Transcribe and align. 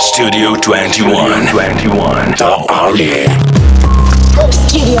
Studio 0.00 0.54
21. 0.54 1.46
21. 1.46 2.30
The 2.32 2.66
Army. 2.70 3.28
Studio. 4.50 5.00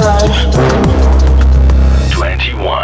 21. 2.10 2.79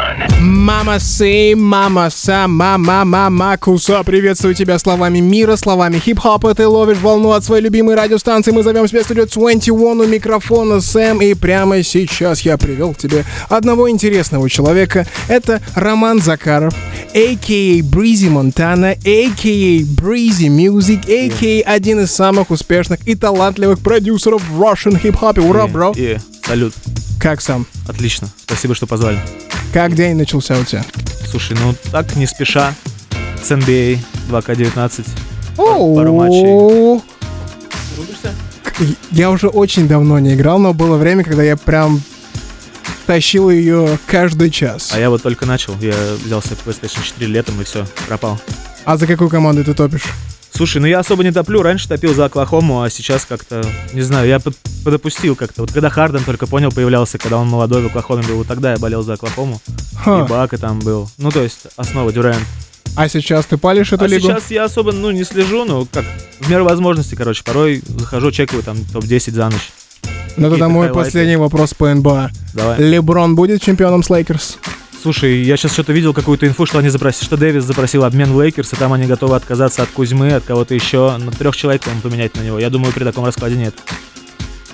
Мама 0.46 1.01
сей, 1.01 1.54
мама 1.56 2.08
са, 2.11 2.46
мама, 2.46 3.04
мама 3.04 3.56
куса. 3.58 4.04
Приветствую 4.04 4.54
тебя 4.54 4.79
словами 4.79 5.19
мира, 5.19 5.56
словами 5.56 5.99
хип-хопа. 5.99 6.54
Ты 6.54 6.69
ловишь 6.69 6.99
волну 6.99 7.33
от 7.33 7.42
своей 7.44 7.65
любимой 7.65 7.97
радиостанции. 7.97 8.53
Мы 8.53 8.62
зовем 8.62 8.87
себя 8.87 9.03
студию 9.03 9.26
21 9.26 10.01
у 10.01 10.06
микрофона 10.06 10.80
Сэм. 10.80 11.21
И 11.21 11.35
прямо 11.35 11.83
сейчас 11.83 12.43
я 12.43 12.56
привел 12.58 12.94
к 12.94 12.98
тебе 12.98 13.24
одного 13.48 13.90
интересного 13.90 14.48
человека. 14.48 15.04
Это 15.26 15.61
Роман 15.74 16.23
Закаров, 16.23 16.74
а.к.а. 17.12 17.80
Breezy 17.80 18.30
Montana, 18.30 18.92
а.к.а. 18.92 19.83
Breezy 20.01 20.48
Music, 20.48 21.01
а.к.а. 21.09 21.73
один 21.73 22.01
из 22.01 22.12
самых 22.12 22.52
успешных 22.52 23.01
и 23.09 23.16
талантливых 23.16 23.80
продюсеров 23.80 24.43
в 24.49 24.63
Russian 24.63 24.97
хип-хопе. 24.97 25.41
Ура, 25.41 25.66
бро! 25.66 25.93
И, 25.97 26.19
салют. 26.47 26.73
Как 27.19 27.41
сам? 27.41 27.66
Отлично. 27.88 28.29
Спасибо, 28.45 28.77
что 28.77 28.87
позвали. 28.87 29.19
Как 29.73 29.95
день 29.95 30.16
начался 30.16 30.59
у 30.59 30.65
тебя? 30.65 30.84
Слушай, 31.29 31.56
ну 31.61 31.74
так, 31.93 32.16
не 32.16 32.27
спеша. 32.27 32.74
С 33.43 33.51
NBA 33.51 33.98
2К19. 34.30 35.07
Оу. 35.59 35.97
пару 35.97 36.15
матчей. 36.15 37.02
Я 39.10 39.30
уже 39.30 39.48
очень 39.48 39.88
давно 39.88 40.19
не 40.19 40.34
играл, 40.34 40.59
но 40.59 40.74
было 40.74 40.97
время, 40.97 41.24
когда 41.24 41.43
я 41.43 41.57
прям 41.57 42.02
тащил 43.07 43.51
ее 43.51 43.98
каждый 44.07 44.51
час. 44.51 44.91
А 44.93 44.98
я 44.98 45.10
вот 45.10 45.23
только 45.23 45.47
начал. 45.47 45.77
Я 45.80 45.95
взял 46.24 46.43
себе 46.43 46.57
PlayStation 46.65 47.02
4 47.05 47.27
летом 47.30 47.60
и 47.60 47.65
все, 47.65 47.87
пропал. 48.07 48.41
А 48.85 48.96
за 48.96 49.07
какую 49.07 49.30
команду 49.30 49.65
ты 49.65 49.74
топишь? 49.74 50.05
Слушай, 50.53 50.79
ну 50.81 50.87
я 50.87 51.01
особо 51.01 51.23
не 51.23 51.33
топлю. 51.33 51.63
Раньше 51.63 51.87
топил 51.89 52.15
за 52.15 52.25
Оклахому, 52.27 52.83
а 52.83 52.89
сейчас 52.91 53.27
как-то, 53.27 53.63
не 53.93 54.01
знаю, 54.01 54.27
я 54.29 54.41
под- 54.41 54.57
подопустил 54.85 55.37
как-то. 55.37 55.61
Вот 55.63 55.73
когда 55.73 55.91
Харден 55.91 56.25
только 56.25 56.47
понял, 56.47 56.71
появлялся, 56.73 57.19
когда 57.19 57.37
он 57.37 57.47
молодой 57.49 57.83
в 57.83 57.87
Оклахоме 57.87 58.23
был, 58.23 58.37
вот 58.37 58.47
тогда 58.47 58.73
я 58.73 58.79
болел 58.79 59.03
за 59.03 59.15
Оклахому. 59.15 59.61
Ха. 60.03 60.21
И 60.25 60.29
Ибака 60.29 60.57
там 60.57 60.79
был. 60.80 61.11
Ну, 61.19 61.30
то 61.30 61.43
есть, 61.43 61.61
основа 61.77 62.11
Дюрант. 62.13 62.38
А 62.97 63.09
сейчас 63.09 63.45
ты 63.45 63.59
палишь 63.59 63.93
эту 63.93 64.05
А 64.05 64.08
лигу? 64.08 64.22
сейчас 64.28 64.50
я 64.50 64.64
особо, 64.64 64.92
ну, 64.92 65.11
не 65.11 65.25
слежу, 65.25 65.66
ну, 65.66 65.86
как, 65.92 66.05
в 66.41 66.48
меру 66.48 66.64
возможности, 66.64 67.14
короче, 67.14 67.44
порой 67.44 67.83
захожу, 67.86 68.31
чекаю 68.31 68.62
там 68.62 68.78
топ-10 68.92 69.33
за 69.33 69.50
ночь. 69.50 69.70
Ну 70.38 70.48
тогда 70.50 70.69
мой 70.69 70.86
хайлайты. 70.88 71.05
последний 71.10 71.36
вопрос 71.36 71.75
по 71.75 71.92
НБА. 71.92 72.31
Давай. 72.55 72.78
Леброн 72.81 73.34
будет 73.34 73.60
чемпионом 73.62 74.03
с 74.03 74.08
Лейкерс? 74.10 74.58
Слушай, 75.06 75.44
я 75.44 75.56
сейчас 75.56 75.72
что-то 75.72 75.92
видел 75.92 76.12
какую-то 76.12 76.48
инфу, 76.48 76.66
что 76.66 76.80
они 76.80 76.88
запросили, 76.88 77.26
что 77.26 77.36
Дэвис 77.36 77.62
запросил 77.62 78.02
обмен 78.02 78.32
в 78.32 78.42
Лейкерс, 78.42 78.72
и 78.72 78.76
там 78.76 78.92
они 78.92 79.06
готовы 79.06 79.36
отказаться 79.36 79.84
от 79.84 79.90
Кузьмы, 79.90 80.32
от 80.32 80.42
кого-то 80.42 80.74
еще, 80.74 81.16
на 81.16 81.30
трех 81.30 81.54
человек, 81.54 81.82
по-моему, 81.82 82.02
поменять 82.02 82.34
на 82.34 82.40
него. 82.40 82.58
Я 82.58 82.70
думаю, 82.70 82.92
при 82.92 83.04
таком 83.04 83.24
раскладе 83.24 83.54
нет. 83.54 83.72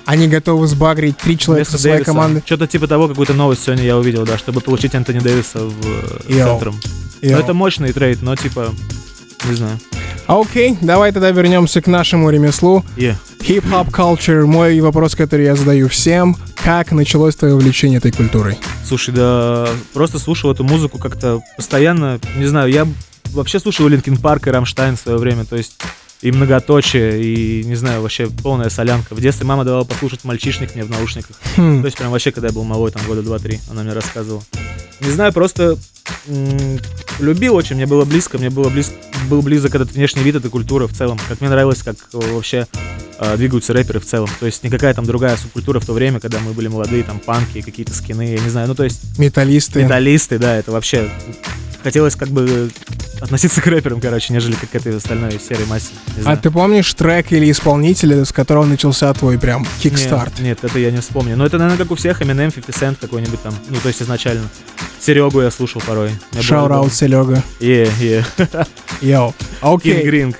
Они 0.05 0.27
готовы 0.27 0.65
сбагрить 0.65 1.17
три 1.17 1.37
человека 1.37 1.69
со 1.69 1.77
своей 1.77 2.03
команды. 2.03 2.41
Что-то 2.43 2.65
типа 2.65 2.87
того, 2.87 3.07
какую-то 3.07 3.35
новость 3.35 3.63
сегодня 3.63 3.83
я 3.83 3.95
увидел, 3.95 4.25
да, 4.25 4.39
чтобы 4.39 4.61
получить 4.61 4.95
Антони 4.95 5.19
Дэвиса 5.19 5.59
в 5.65 5.85
э, 5.85 6.33
Yo. 6.33 6.47
центром. 6.47 6.79
Yo. 7.21 7.33
Ну, 7.33 7.37
это 7.37 7.53
мощный 7.53 7.93
trade, 7.93 8.23
но 8.23 8.35
типа, 8.35 8.73
не 9.47 9.53
знаю. 9.53 9.77
Окей, 10.27 10.77
давай 10.81 11.11
тогда 11.11 11.31
вернемся 11.31 11.81
к 11.81 11.87
нашему 11.87 12.29
ремеслу. 12.29 12.83
Е. 12.95 13.17
Хип-хоп 13.41 13.89
culture. 13.89 14.45
Мой 14.45 14.79
вопрос, 14.79 15.15
который 15.15 15.45
я 15.45 15.55
задаю 15.55 15.89
всем. 15.89 16.37
Как 16.55 16.91
началось 16.91 17.35
твое 17.35 17.55
увлечение 17.55 17.97
этой 17.97 18.11
культурой? 18.11 18.57
Слушай, 18.85 19.13
да, 19.13 19.67
просто 19.93 20.19
слушал 20.19 20.51
эту 20.51 20.63
музыку 20.63 20.97
как-то 20.97 21.41
постоянно, 21.57 22.19
не 22.37 22.45
знаю, 22.45 22.71
я 22.71 22.87
вообще 23.31 23.59
слушал 23.59 23.87
Linkin 23.87 24.17
Park 24.17 24.47
и 24.47 24.51
Рамштайн 24.51 24.95
в 24.95 24.99
свое 24.99 25.17
время, 25.17 25.43
то 25.43 25.57
есть 25.57 25.75
и 26.23 26.31
многоточие, 26.31 27.21
и, 27.21 27.63
не 27.65 27.75
знаю, 27.75 28.01
вообще 28.01 28.29
полная 28.29 28.69
солянка. 28.69 29.13
В 29.13 29.19
детстве 29.19 29.45
мама 29.45 29.65
давала 29.65 29.83
послушать 29.83 30.23
«Мальчишник» 30.23 30.73
мне 30.73 30.85
в 30.85 30.89
наушниках. 30.89 31.35
Хм. 31.57 31.81
То 31.81 31.85
есть 31.85 31.97
прям 31.97 32.11
вообще, 32.11 32.31
когда 32.31 32.47
я 32.47 32.53
был 32.53 32.63
малой, 32.63 32.91
там 32.91 33.01
года 33.05 33.19
2-3, 33.21 33.59
она 33.69 33.83
мне 33.83 33.91
рассказывала. 33.91 34.41
Не 35.01 35.11
знаю, 35.11 35.33
просто 35.33 35.77
м, 36.27 36.79
любил 37.19 37.55
очень, 37.55 37.75
мне 37.75 37.85
было 37.85 38.05
близко, 38.05 38.37
мне 38.37 38.49
было 38.49 38.69
близ, 38.69 38.93
был 39.29 39.41
близок 39.41 39.75
этот 39.75 39.91
внешний 39.91 40.23
вид, 40.23 40.35
эта 40.35 40.49
культура 40.49 40.87
в 40.87 40.93
целом. 40.93 41.19
Как 41.27 41.41
мне 41.41 41.49
нравилось, 41.49 41.83
как 41.83 41.97
э, 42.13 42.17
вообще 42.33 42.67
э, 43.19 43.35
двигаются 43.35 43.73
рэперы 43.73 43.99
в 43.99 44.05
целом. 44.05 44.29
То 44.39 44.45
есть 44.45 44.63
никакая 44.63 44.93
там 44.93 45.03
другая 45.05 45.35
субкультура 45.35 45.81
в 45.81 45.85
то 45.85 45.91
время, 45.91 46.21
когда 46.21 46.39
мы 46.39 46.53
были 46.53 46.69
молодые, 46.69 47.03
там 47.03 47.19
панки, 47.19 47.59
какие-то 47.61 47.93
скины, 47.93 48.31
я 48.31 48.39
не 48.39 48.49
знаю. 48.49 48.69
Ну, 48.69 48.75
то 48.75 48.85
есть 48.85 49.19
Металлисты. 49.19 49.83
металлисты, 49.83 50.39
да, 50.39 50.55
это 50.55 50.71
вообще... 50.71 51.09
Хотелось 51.83 52.15
как 52.15 52.29
бы 52.29 52.71
относиться 53.19 53.61
к 53.61 53.67
рэперам, 53.67 53.99
короче, 53.99 54.33
нежели 54.33 54.55
как 54.55 54.69
к 54.71 54.75
этой 54.75 54.95
остальной 54.97 55.39
серой 55.39 55.65
массе. 55.65 55.89
А 56.25 56.35
ты 56.37 56.49
помнишь 56.49 56.93
трек 56.93 57.31
или 57.31 57.51
исполнителя, 57.51 58.23
с 58.25 58.31
которого 58.31 58.65
начался 58.65 59.13
твой 59.13 59.37
прям 59.37 59.65
kickstart? 59.81 60.39
Нет, 60.39 60.63
нет, 60.63 60.71
это 60.71 60.79
я 60.79 60.91
не 60.91 60.99
вспомню. 60.99 61.35
Но 61.37 61.45
это, 61.45 61.57
наверное, 61.57 61.77
как 61.77 61.91
у 61.91 61.95
всех, 61.95 62.21
Eminem, 62.21 62.51
50 62.53 62.75
Cent 62.81 62.97
какой-нибудь 62.99 63.41
там. 63.41 63.53
Ну, 63.69 63.77
то 63.81 63.87
есть 63.89 64.01
изначально. 64.01 64.47
Серегу 64.99 65.41
я 65.41 65.51
слушал 65.51 65.81
порой. 65.85 66.09
Мне 66.09 66.41
было 66.41 66.43
Shout 66.43 66.74
out 66.74 66.93
Серега. 66.93 67.43
Yeah, 67.59 67.89
yeah. 67.99 68.25
Yo. 69.01 69.33
Окей. 69.61 70.09
Ринг. 70.09 70.37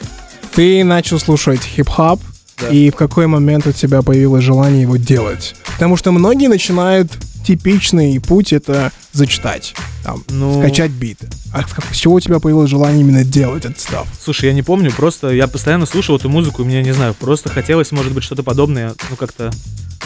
Ты 0.53 0.83
начал 0.83 1.19
слушать 1.19 1.61
хип-хоп, 1.61 2.21
Да. 2.61 2.69
и 2.69 2.89
в 2.91 2.95
какой 2.95 3.27
момент 3.27 3.65
у 3.67 3.71
тебя 3.71 4.01
появилось 4.01 4.43
желание 4.43 4.83
его 4.83 4.97
делать? 4.97 5.55
Потому 5.73 5.97
что 5.97 6.11
многие 6.11 6.47
начинают 6.47 7.11
типичный 7.43 8.19
путь 8.19 8.53
это 8.53 8.91
зачитать, 9.11 9.75
там, 10.03 10.23
Ну, 10.29 10.59
скачать 10.59 10.91
бит. 10.91 11.19
А 11.53 11.63
с, 11.63 11.97
чего 11.97 12.15
у 12.15 12.19
тебя 12.19 12.39
появилось 12.39 12.69
желание 12.69 13.01
именно 13.01 13.23
делать 13.23 13.65
этот 13.65 13.79
став? 13.79 14.07
слушай, 14.19 14.45
я 14.45 14.53
не 14.53 14.63
помню, 14.63 14.91
просто 14.91 15.29
я 15.29 15.47
постоянно 15.47 15.85
слушал 15.85 16.15
эту 16.17 16.29
музыку, 16.29 16.61
и 16.61 16.65
мне, 16.65 16.81
не 16.83 16.93
знаю, 16.93 17.13
просто 17.13 17.49
хотелось, 17.49 17.91
может 17.91 18.13
быть, 18.13 18.23
что-то 18.23 18.43
подобное, 18.43 18.95
ну, 19.09 19.15
как-то 19.15 19.51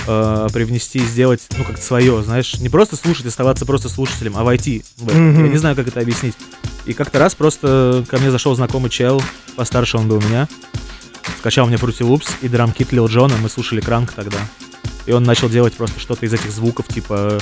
э, 0.07 0.47
привнести, 0.53 0.99
сделать, 0.99 1.41
ну, 1.57 1.63
как-то 1.63 1.81
свое, 1.81 2.23
знаешь, 2.23 2.55
не 2.59 2.69
просто 2.69 2.95
слушать, 2.95 3.25
оставаться 3.25 3.65
просто 3.65 3.89
слушателем, 3.89 4.33
а 4.35 4.43
войти 4.43 4.83
в 4.97 5.07
это. 5.07 5.17
Мгм. 5.17 5.45
Я 5.45 5.51
не 5.51 5.57
знаю, 5.57 5.75
как 5.75 5.87
это 5.87 5.99
объяснить. 5.99 6.35
И 6.85 6.93
как-то 6.93 7.19
раз 7.19 7.35
просто 7.35 8.05
ко 8.09 8.17
мне 8.17 8.31
зашел 8.31 8.55
знакомый 8.55 8.89
чел, 8.89 9.21
постарше 9.55 9.97
он 9.97 10.07
был 10.07 10.21
меня, 10.21 10.47
скачал 11.39 11.67
мне 11.67 11.75
Fruity 11.75 12.07
Loops 12.07 12.27
и 12.41 12.47
драмкит 12.47 12.91
Лил 12.91 13.07
Джона, 13.07 13.35
мы 13.41 13.49
слушали 13.49 13.81
Кранк 13.81 14.13
тогда. 14.13 14.37
И 15.07 15.11
он 15.13 15.23
начал 15.23 15.49
делать 15.49 15.73
просто 15.73 15.99
что-то 15.99 16.25
из 16.25 16.33
этих 16.33 16.51
звуков, 16.51 16.87
типа 16.87 17.39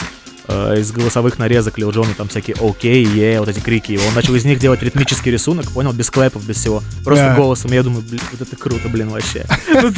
э, 0.48 0.80
из 0.80 0.92
голосовых 0.92 1.40
нарезок 1.40 1.78
Лил 1.80 1.90
Джона, 1.90 2.14
там 2.16 2.28
всякие 2.28 2.56
окей, 2.62 3.04
е, 3.04 3.40
вот 3.40 3.50
эти 3.50 3.60
крики 3.60 3.94
его. 3.94 4.06
Он 4.08 4.14
начал 4.14 4.36
из 4.36 4.46
них 4.46 4.60
делать 4.60 4.84
ритмический 4.84 5.32
рисунок, 5.32 5.72
понял, 5.72 5.92
без 5.92 6.12
клэпов, 6.12 6.46
без 6.46 6.58
всего. 6.58 6.84
Просто 7.04 7.26
Да. 7.26 7.36
голосом. 7.36 7.72
Я 7.72 7.82
думаю, 7.82 8.04
блин, 8.08 8.22
вот 8.32 8.48
это 8.48 8.56
круто, 8.56 8.88
блин, 8.88 9.10
вообще. 9.10 9.46
Ну, 9.82 9.92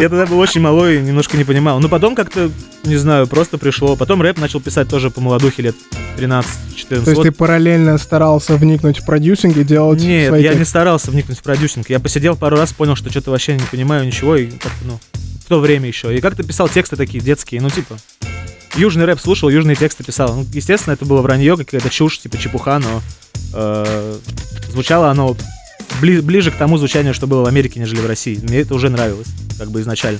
я 0.00 0.08
тогда 0.08 0.26
был 0.26 0.38
очень 0.38 0.60
малой 0.60 0.96
и 0.96 1.00
немножко 1.00 1.36
не 1.36 1.44
понимал. 1.44 1.78
Но 1.80 1.88
потом 1.88 2.14
как-то, 2.14 2.50
не 2.84 2.96
знаю, 2.96 3.26
просто 3.26 3.56
пришло. 3.58 3.96
Потом 3.96 4.20
рэп 4.20 4.38
начал 4.38 4.60
писать 4.60 4.88
тоже 4.88 5.10
по 5.10 5.20
молодухе 5.20 5.62
лет 5.62 5.76
13-14. 6.18 7.04
То 7.04 7.10
есть 7.10 7.22
ты 7.22 7.32
параллельно 7.32 7.96
старался 7.98 8.56
вникнуть 8.56 8.98
в 8.98 9.06
продюсинг 9.06 9.56
и 9.56 9.64
делать 9.64 10.00
нет, 10.00 10.36
я 10.36 10.54
не 10.54 10.64
старался 10.64 11.10
вникнуть 11.10 11.38
в 11.38 11.42
продюсинг. 11.42 11.88
Я 11.90 12.00
посидел 12.00 12.36
пару 12.36 12.56
раз, 12.56 12.72
понял, 12.72 12.96
что 12.96 13.10
что-то 13.10 13.30
вообще 13.30 13.54
не 13.54 13.64
понимаю 13.70 14.04
ничего, 14.06 14.36
и 14.36 14.46
как-то, 14.46 14.84
ну, 14.84 15.00
в 15.46 15.48
то 15.48 15.60
время 15.60 15.86
еще. 15.86 16.14
И 16.16 16.20
как-то 16.20 16.42
писал 16.42 16.68
тексты 16.68 16.96
такие 16.96 17.22
детские, 17.22 17.60
ну, 17.60 17.70
типа, 17.70 17.96
южный 18.74 19.04
рэп 19.04 19.20
слушал, 19.20 19.48
южные 19.48 19.76
тексты 19.76 20.02
писал. 20.02 20.34
Ну, 20.34 20.44
естественно, 20.52 20.94
это 20.94 21.04
было 21.04 21.22
вранье, 21.22 21.56
какая-то 21.56 21.88
чушь, 21.88 22.18
типа 22.18 22.36
чепуха, 22.36 22.80
но 22.80 23.00
э, 23.54 24.18
звучало 24.72 25.08
оно 25.08 25.36
бли- 26.02 26.20
ближе 26.20 26.50
к 26.50 26.56
тому 26.56 26.78
звучанию, 26.78 27.14
что 27.14 27.28
было 27.28 27.42
в 27.42 27.46
Америке, 27.46 27.78
нежели 27.78 28.00
в 28.00 28.06
России. 28.06 28.40
Мне 28.42 28.58
это 28.62 28.74
уже 28.74 28.90
нравилось, 28.90 29.28
как 29.56 29.70
бы 29.70 29.80
изначально. 29.82 30.18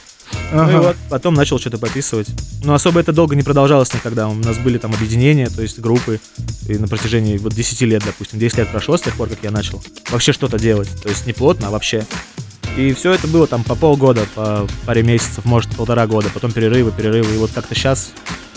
Ну 0.52 0.62
и 0.62 0.74
Ага. 0.74 0.78
вот, 0.80 0.96
потом 1.10 1.34
начал 1.34 1.58
что-то 1.58 1.78
подписывать. 1.78 2.28
Но 2.62 2.74
особо 2.74 3.00
это 3.00 3.12
долго 3.12 3.34
не 3.34 3.42
продолжалось 3.42 3.92
никогда. 3.94 4.28
У 4.28 4.34
нас 4.34 4.58
были 4.58 4.78
там 4.78 4.94
объединения, 4.94 5.48
то 5.48 5.60
есть 5.60 5.80
группы. 5.80 6.20
И 6.68 6.74
на 6.78 6.86
протяжении 6.86 7.36
вот 7.38 7.52
10 7.52 7.80
лет, 7.82 8.02
допустим, 8.06 8.38
10 8.38 8.58
лет 8.58 8.68
прошло 8.70 8.96
с 8.96 9.00
тех 9.02 9.16
пор, 9.16 9.28
как 9.28 9.38
я 9.42 9.50
начал 9.50 9.82
вообще 10.10 10.32
что-то 10.32 10.56
делать. 10.60 10.88
То 11.02 11.08
есть 11.08 11.26
не 11.26 11.32
плотно, 11.32 11.66
а 11.66 11.70
вообще. 11.70 12.06
И 12.76 12.92
все 12.92 13.12
это 13.12 13.26
было 13.26 13.46
там 13.46 13.64
по 13.64 13.74
полгода, 13.74 14.26
по 14.34 14.66
паре 14.84 15.02
месяцев, 15.02 15.44
может, 15.44 15.74
полтора 15.74 16.06
года. 16.06 16.28
Потом 16.32 16.52
перерывы, 16.52 16.92
перерывы. 16.92 17.34
И 17.34 17.38
вот 17.38 17.50
как-то 17.54 17.74
сейчас 17.74 18.12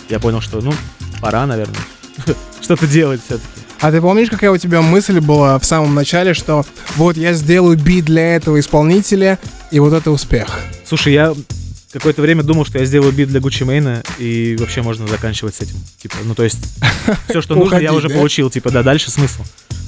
я 0.10 0.20
понял, 0.20 0.42
что, 0.42 0.60
ну, 0.60 0.74
пора, 1.22 1.46
наверное, 1.46 1.80
что-то 2.62 2.86
делать 2.86 3.22
все-таки. 3.26 3.48
А 3.80 3.92
ты 3.92 4.02
помнишь, 4.02 4.30
какая 4.30 4.52
у 4.52 4.58
тебя 4.58 4.82
мысль 4.82 5.22
была 5.22 5.58
в 5.58 5.64
самом 5.64 5.96
начале, 5.96 6.34
что 6.34 6.66
вот 6.98 7.16
я 7.16 7.32
сделаю 7.32 7.78
бит 7.78 8.06
для 8.06 8.36
этого 8.36 8.60
исполнителя, 8.60 9.40
и 9.72 9.80
вот 9.80 9.94
это 9.94 10.12
успех? 10.12 10.60
Слушай, 10.86 11.14
я 11.14 11.34
какое-то 11.92 12.22
время 12.22 12.44
думал, 12.44 12.66
что 12.66 12.80
я 12.80 12.86
сделаю 12.86 13.12
бит 13.12 13.30
для 13.30 13.40
Гуччи 13.40 13.64
Мейна, 13.64 14.04
и 14.18 14.56
вообще 14.60 14.82
можно 14.82 15.08
заканчивать 15.08 15.56
с 15.56 15.62
этим. 15.62 15.76
Типа, 16.02 16.18
ну 16.24 16.36
то 16.36 16.44
есть, 16.44 16.60
все, 17.30 17.42
что 17.42 17.56
нужно, 17.56 17.78
я 17.78 17.94
уже 17.94 18.10
получил, 18.10 18.50
типа, 18.50 18.72
да, 18.72 18.84
дальше 18.84 19.12
смысл. 19.12 19.44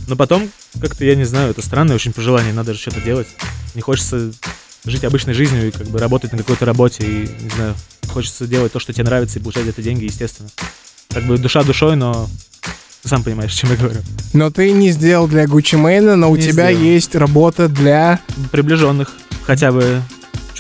Но 0.07 0.15
потом, 0.15 0.50
как-то, 0.80 1.06
я 1.06 1.15
не 1.15 1.25
знаю, 1.25 1.51
это 1.51 1.62
странное 1.62 1.95
очень 1.95 2.12
пожелание, 2.12 2.53
надо 2.53 2.74
же 2.74 2.80
что-то 2.80 3.01
делать. 3.01 3.27
Не 3.75 3.81
хочется 3.81 4.31
жить 4.86 5.03
обычной 5.03 5.33
жизнью 5.33 5.68
и 5.68 5.71
как 5.71 5.88
бы 5.88 6.00
работать 6.00 6.31
на 6.31 6.39
какой-то 6.39 6.65
работе, 6.65 7.03
и, 7.03 7.44
не 7.44 7.50
знаю, 7.50 7.75
хочется 8.07 8.48
делать 8.48 8.71
то, 8.74 8.80
что 8.80 8.94
тебе 8.94 9.06
нравится, 9.06 9.39
и 9.39 9.42
получать 9.42 9.68
это 9.68 9.81
деньги, 9.81 10.06
естественно. 10.06 10.50
Как 11.09 11.24
бы 11.25 11.38
душа 11.38 11.63
душой, 11.63 11.95
но 11.95 12.27
ты 13.03 13.09
сам 13.09 13.24
понимаешь, 13.24 13.53
о 13.53 13.56
чем 13.56 13.71
я 13.71 13.77
говорю. 13.77 14.01
Но 14.33 14.50
ты 14.50 14.71
не 14.71 14.92
сделал 14.92 15.27
для 15.27 15.48
Гуччи 15.48 15.75
Мэйна, 15.75 16.15
но 16.15 16.31
у 16.31 16.36
Не 16.36 16.42
тебя 16.42 16.71
сделал. 16.71 16.86
есть 16.86 17.15
работа 17.15 17.68
для... 17.68 18.19
Приближенных. 18.51 19.12
хотя 19.45 19.71
бы 19.71 20.01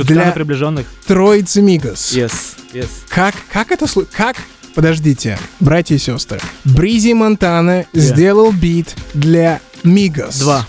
чутка 0.03 0.13
Для- 0.23 0.31
приближенных. 0.31 0.85
Троица 1.05 1.61
Мигас. 1.61 2.11
Yes, 2.13 2.31
yes. 2.73 2.87
Как, 3.09 3.35
как 3.51 3.71
это 3.71 3.85
Как? 4.11 4.37
Подождите, 4.75 5.37
братья 5.59 5.95
и 5.95 5.97
сестры. 5.97 6.39
Бризи 6.63 7.13
Монтана 7.13 7.85
сделал 7.93 8.51
бит 8.51 8.95
для 9.13 9.59
Мигас. 9.83 10.39
Два. 10.39 10.67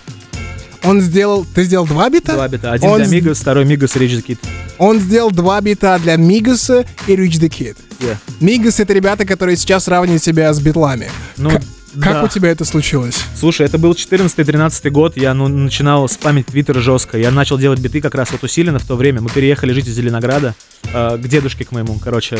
Он 0.84 1.00
сделал... 1.00 1.44
Ты 1.54 1.62
сделал 1.62 1.86
два 1.86 2.10
бита? 2.10 2.32
Два 2.32 2.48
бита. 2.48 2.72
Один 2.72 2.88
Он 2.88 3.02
для 3.02 3.08
Мигас, 3.08 3.38
второй 3.38 3.64
Мигас 3.64 3.94
Rich 3.94 4.16
the 4.18 4.26
Kid. 4.26 4.38
Он 4.78 4.98
сделал 4.98 5.30
два 5.30 5.60
бита 5.60 5.96
для 6.00 6.16
Мигаса 6.16 6.84
и 7.06 7.12
Rich 7.14 7.38
the 7.40 7.48
Kid. 7.48 7.76
Yeah. 8.00 8.16
Мигас— 8.40 8.80
это 8.80 8.92
ребята, 8.92 9.24
которые 9.24 9.56
сейчас 9.56 9.84
сравнивают 9.84 10.24
себя 10.24 10.52
с 10.52 10.58
битлами. 10.58 11.08
Ну, 11.36 11.50
К- 11.50 11.62
Как 12.00 12.14
да. 12.14 12.24
у 12.24 12.28
тебя 12.28 12.50
это 12.50 12.64
случилось? 12.64 13.18
Слушай, 13.36 13.66
это 13.66 13.78
был 13.78 13.92
14-13 13.92 14.90
год, 14.90 15.16
я 15.16 15.34
ну, 15.34 15.48
начинал 15.48 16.08
спамить 16.08 16.46
твиттер 16.46 16.80
жестко. 16.80 17.18
Я 17.18 17.30
начал 17.30 17.58
делать 17.58 17.80
биты 17.80 18.00
как 18.00 18.14
раз 18.14 18.30
вот 18.32 18.42
усиленно 18.42 18.78
в 18.78 18.86
то 18.86 18.96
время. 18.96 19.20
Мы 19.20 19.30
переехали 19.30 19.72
жить 19.72 19.88
из 19.88 19.94
Зеленограда 19.94 20.54
э, 20.92 21.18
к 21.18 21.28
дедушке 21.28 21.64
к 21.64 21.72
моему. 21.72 21.98
Короче, 21.98 22.38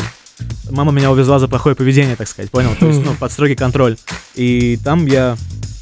мама 0.71 0.91
меня 0.91 1.11
увезла 1.11 1.39
за 1.39 1.47
плохое 1.47 1.75
поведение, 1.75 2.15
так 2.15 2.27
сказать, 2.27 2.49
понял? 2.49 2.75
То 2.79 2.87
есть, 2.87 2.99
ну, 3.03 3.13
под 3.13 3.31
строгий 3.31 3.55
контроль. 3.55 3.97
И 4.35 4.79
там 4.83 5.05
я 5.05 5.37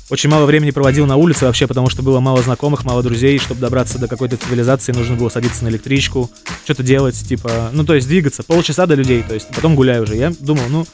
очень 0.09 0.29
мало 0.29 0.45
времени 0.45 0.71
проводил 0.71 1.05
на 1.05 1.15
улице 1.15 1.45
вообще, 1.45 1.67
потому 1.67 1.89
что 1.89 2.03
было 2.03 2.19
мало 2.19 2.41
знакомых, 2.41 2.83
мало 2.83 3.01
друзей. 3.01 3.39
Чтобы 3.39 3.61
добраться 3.61 3.97
до 3.97 4.09
какой-то 4.09 4.35
цивилизации, 4.35 4.91
нужно 4.91 5.15
было 5.15 5.29
садиться 5.29 5.63
на 5.63 5.69
электричку, 5.69 6.29
что-то 6.65 6.83
делать, 6.83 7.15
типа, 7.15 7.69
ну, 7.71 7.85
то 7.85 7.95
есть 7.95 8.09
двигаться. 8.09 8.43
Полчаса 8.43 8.85
до 8.85 8.95
людей, 8.95 9.23
то 9.25 9.33
есть 9.33 9.47
потом 9.55 9.75
гуляю 9.75 10.03
уже. 10.03 10.17
Я 10.17 10.33
думал, 10.37 10.63
ну, 10.69 10.85